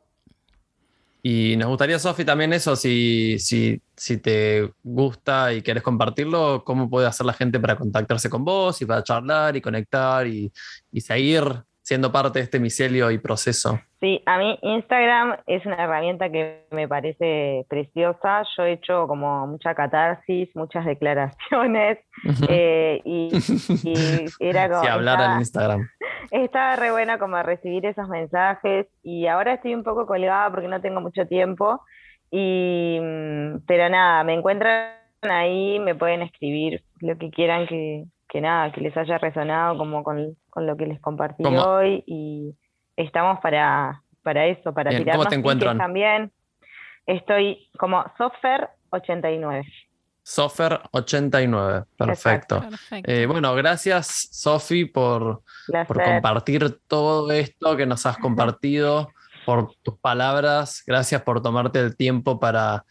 [1.26, 6.90] Y nos gustaría, Sofi, también eso, si, si, si te gusta y quieres compartirlo, cómo
[6.90, 10.52] puede hacer la gente para contactarse con vos y para charlar y conectar y,
[10.92, 11.44] y seguir
[11.84, 13.80] siendo parte de este micelio y proceso.
[14.00, 18.44] Sí, a mí Instagram es una herramienta que me parece preciosa.
[18.58, 22.00] Yo he hecho como mucha catarsis, muchas declaraciones
[22.50, 23.30] eh, y,
[24.40, 24.82] era como...
[24.82, 25.90] Si hablar en Instagram.
[26.34, 30.82] Estaba re buena como recibir esos mensajes y ahora estoy un poco colgada porque no
[30.82, 31.80] tengo mucho tiempo.
[32.32, 38.42] Y, mm, pero nada, me encuentran ahí, me pueden escribir lo que quieran que, que
[38.42, 42.56] nada, que les haya resonado como con, lo que les compartí hoy y
[42.98, 45.78] estamos para, para eso, para tirar ¿Cómo te encuentran?
[45.78, 46.32] también.
[47.06, 49.66] Estoy como Sofer89.
[50.26, 52.64] Sofer89, perfecto.
[52.92, 55.44] Eh, bueno, gracias Sofi por,
[55.88, 59.10] por, compartir todo esto que nos has compartido,
[59.46, 62.86] por tus palabras, gracias por tomarte el tiempo para,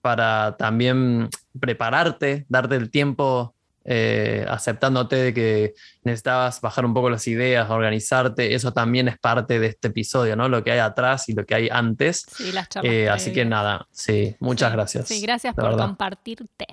[0.00, 3.54] para también prepararte, darte el tiempo
[3.84, 5.74] eh, aceptándote de que
[6.04, 10.48] necesitabas bajar un poco las ideas, organizarte, eso también es parte de este episodio, ¿no?
[10.48, 12.24] Lo que hay atrás y lo que hay antes.
[12.28, 15.08] Sí, las eh, así que nada, sí, muchas gracias.
[15.08, 16.66] Sí, gracias por compartirte.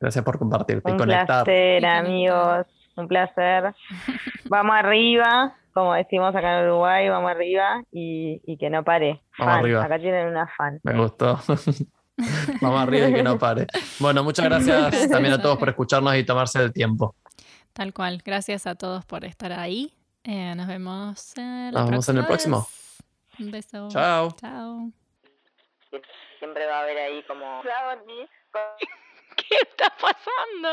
[0.00, 1.38] Gracias por compartirte un y conectar.
[1.40, 2.66] Un placer, amigos,
[2.96, 3.74] un placer.
[4.44, 9.22] vamos arriba, como decimos acá en Uruguay, vamos arriba y, que no pare.
[9.38, 9.84] Vamos arriba.
[9.84, 10.80] Acá tienen una fan.
[10.82, 11.38] Me gustó.
[12.60, 13.66] Vamos arriba y que no pare.
[13.98, 17.14] Bueno, muchas gracias también a todos por escucharnos y tomarse el tiempo.
[17.72, 18.22] Tal cual.
[18.24, 19.92] Gracias a todos por estar ahí.
[20.24, 22.66] Eh, nos vemos, en, nos vemos en el próximo.
[23.38, 23.88] Un beso.
[23.90, 24.34] Chao.
[24.40, 24.90] Chao.
[26.38, 27.62] Siempre va a haber ahí como.
[29.36, 30.68] ¿Qué está pasando?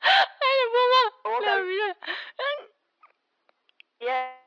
[0.00, 1.46] Ay, mamá.
[1.46, 1.96] La mira.
[4.02, 4.41] Yeah.